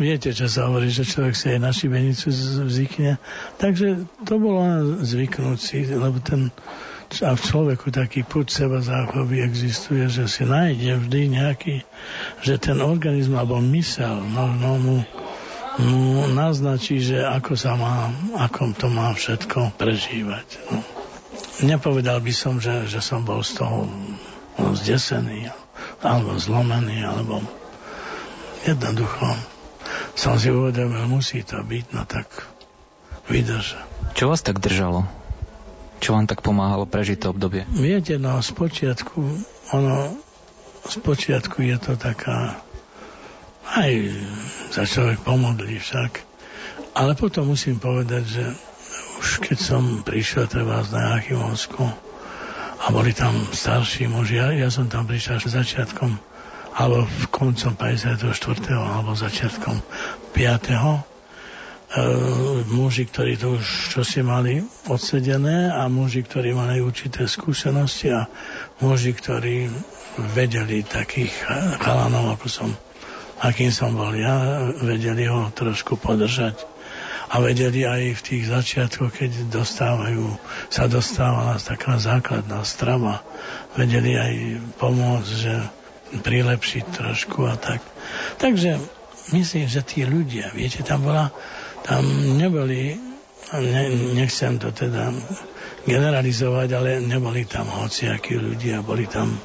viete, 0.00 0.32
čo 0.32 0.48
sa 0.48 0.72
hovorí, 0.72 0.88
že 0.88 1.04
človek 1.04 1.34
si 1.36 1.46
aj 1.52 1.60
na 1.60 1.70
šibenicu 1.72 2.32
zvykne. 2.68 3.20
Takže 3.60 4.08
to 4.24 4.34
bolo 4.40 4.64
zvyknúť 5.04 5.58
si, 5.60 5.84
lebo 5.84 6.16
ten 6.24 6.48
a 7.08 7.32
v 7.32 7.40
človeku 7.40 7.88
taký 7.88 8.20
put 8.20 8.52
seba 8.52 8.84
záchovy 8.84 9.40
existuje, 9.40 10.12
že 10.12 10.28
si 10.28 10.44
nájde 10.44 11.08
vždy 11.08 11.40
nejaký, 11.40 11.76
že 12.44 12.60
ten 12.60 12.84
organizm 12.84 13.40
alebo 13.40 13.64
mysel 13.72 14.20
no, 14.28 14.52
no, 14.52 14.76
mu, 14.76 14.96
mu 15.80 16.28
naznačí, 16.28 17.00
že 17.00 17.24
ako 17.24 17.56
sa 17.56 17.80
má, 17.80 18.12
ako 18.36 18.76
to 18.76 18.92
má 18.92 19.16
všetko 19.16 19.72
prežívať. 19.80 20.60
No. 20.68 20.84
Nepovedal 21.64 22.20
by 22.20 22.32
som, 22.36 22.60
že, 22.60 22.84
že 22.84 23.00
som 23.00 23.24
bol 23.24 23.40
z 23.40 23.56
toho 23.56 23.88
zdesený 24.76 25.48
alebo 26.04 26.38
zlomený, 26.38 27.02
alebo 27.02 27.42
Jednoducho 28.68 29.32
som 30.12 30.36
si 30.36 30.52
uvedomil, 30.52 31.08
musí 31.08 31.40
to 31.40 31.56
byť, 31.64 31.96
no 31.96 32.04
tak 32.04 32.28
vydrž. 33.32 33.80
Čo 34.12 34.28
vás 34.28 34.44
tak 34.44 34.60
držalo? 34.60 35.08
Čo 36.04 36.12
vám 36.12 36.28
tak 36.28 36.44
pomáhalo 36.44 36.84
prežiť 36.84 37.24
to 37.24 37.32
obdobie? 37.32 37.64
Viete, 37.72 38.20
no 38.20 38.36
z 38.44 38.52
počiatku, 38.52 39.24
ono, 39.72 40.12
z 40.84 40.96
počiatku 41.00 41.64
je 41.64 41.76
to 41.80 41.96
taká, 41.96 42.60
aj 43.72 44.12
za 44.68 44.84
človek 44.84 45.24
pomodlí 45.24 45.80
však, 45.80 46.20
ale 46.92 47.16
potom 47.16 47.48
musím 47.48 47.80
povedať, 47.80 48.24
že 48.28 48.44
už 49.16 49.48
keď 49.48 49.58
som 49.64 49.82
prišiel 50.04 50.44
treba 50.44 50.84
na 50.92 51.16
Jachimovsku 51.16 51.88
a 52.78 52.86
boli 52.92 53.16
tam 53.16 53.32
starší 53.48 54.12
muži, 54.12 54.44
ja, 54.44 54.52
ja 54.52 54.68
som 54.68 54.92
tam 54.92 55.08
prišiel 55.08 55.40
začiatkom 55.40 56.20
alebo 56.78 57.10
v 57.10 57.26
koncom 57.34 57.74
54. 57.74 58.30
alebo 58.70 59.10
začiatkom 59.18 59.82
5. 60.30 60.38
E, 60.78 62.02
muži, 62.70 63.10
ktorí 63.10 63.34
to 63.34 63.58
už 63.58 63.98
čosi 63.98 64.22
mali 64.22 64.62
odsedené 64.86 65.74
a 65.74 65.90
muži, 65.90 66.22
ktorí 66.22 66.54
mali 66.54 66.78
určité 66.78 67.26
skúsenosti 67.26 68.14
a 68.14 68.30
muži, 68.78 69.10
ktorí 69.10 69.66
vedeli 70.38 70.86
takých 70.86 71.34
chalanov, 71.82 72.38
ako 72.38 72.46
som, 72.46 72.70
akým 73.42 73.74
som 73.74 73.98
bol 73.98 74.14
ja, 74.14 74.70
vedeli 74.78 75.26
ho 75.26 75.50
trošku 75.50 75.98
podržať 75.98 76.62
a 77.28 77.42
vedeli 77.42 77.84
aj 77.84 78.22
v 78.22 78.24
tých 78.24 78.44
začiatkoch, 78.48 79.12
keď 79.12 79.50
dostávajú, 79.52 80.30
sa 80.72 80.86
dostávala 80.86 81.60
taká 81.60 82.00
základná 82.00 82.62
strava, 82.64 83.20
vedeli 83.76 84.16
aj 84.16 84.34
pomôcť, 84.80 85.28
že 85.28 85.54
prilepšiť 86.16 86.84
trošku 86.96 87.44
a 87.44 87.54
tak. 87.60 87.84
Takže 88.40 88.80
myslím, 89.32 89.66
že 89.68 89.84
tí 89.84 90.08
ľudia, 90.08 90.52
viete, 90.56 90.80
tam 90.80 91.04
bola, 91.04 91.28
tam 91.84 92.04
neboli, 92.36 92.96
ne, 93.52 93.84
nechcem 94.16 94.56
to 94.56 94.72
teda 94.72 95.12
generalizovať, 95.84 96.68
ale 96.76 96.90
neboli 97.00 97.44
tam 97.44 97.68
hociakí 97.68 98.36
ľudia, 98.36 98.84
boli 98.84 99.08
tam, 99.08 99.36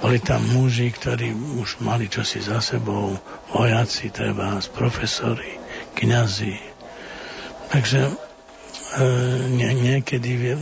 boli 0.00 0.20
tam 0.20 0.44
muži, 0.52 0.92
ktorí 0.92 1.32
už 1.60 1.80
mali 1.84 2.08
čosi 2.08 2.40
za 2.40 2.60
sebou, 2.60 3.16
vojaci, 3.52 4.12
treba, 4.12 4.60
profesori, 4.72 5.56
kňazi. 5.96 6.56
Takže 7.72 8.00
e, 8.04 8.12
nie, 9.48 9.70
niekedy 9.72 10.56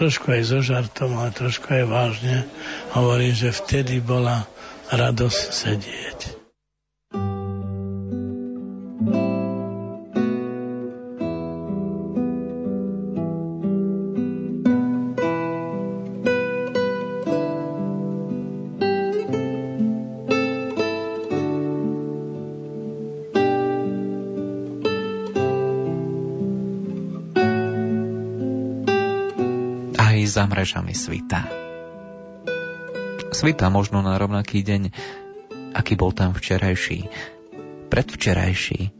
trošku 0.00 0.32
aj 0.32 0.42
so 0.48 0.64
žartom, 0.64 1.12
ale 1.20 1.28
trošku 1.36 1.68
aj 1.68 1.84
vážne, 1.84 2.48
hovorím, 2.96 3.36
že 3.36 3.52
vtedy 3.52 4.00
bola 4.00 4.48
radosť 4.88 5.40
sedieť. 5.52 6.39
Mrežami 30.60 30.92
svita. 30.92 31.40
Svita 33.32 33.72
možno 33.72 34.04
na 34.04 34.20
rovnaký 34.20 34.60
deň, 34.60 34.92
aký 35.72 35.96
bol 35.96 36.12
tam 36.12 36.36
včerajší, 36.36 37.08
predvčerajší, 37.88 38.92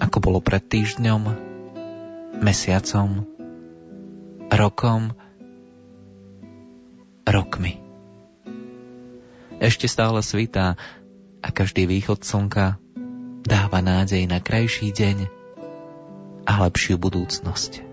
ako 0.00 0.16
bolo 0.24 0.40
pred 0.40 0.64
týždňom, 0.64 1.22
mesiacom, 2.40 3.28
rokom, 4.48 5.12
rokmi. 7.28 7.76
Ešte 9.60 9.84
stále 9.84 10.24
svitá 10.24 10.80
a 11.44 11.48
každý 11.52 11.84
východ 11.84 12.24
slnka 12.24 12.80
dáva 13.44 13.84
nádej 13.84 14.24
na 14.24 14.40
krajší 14.40 14.96
deň 14.96 15.28
a 16.48 16.52
lepšiu 16.64 16.96
budúcnosť. 16.96 17.84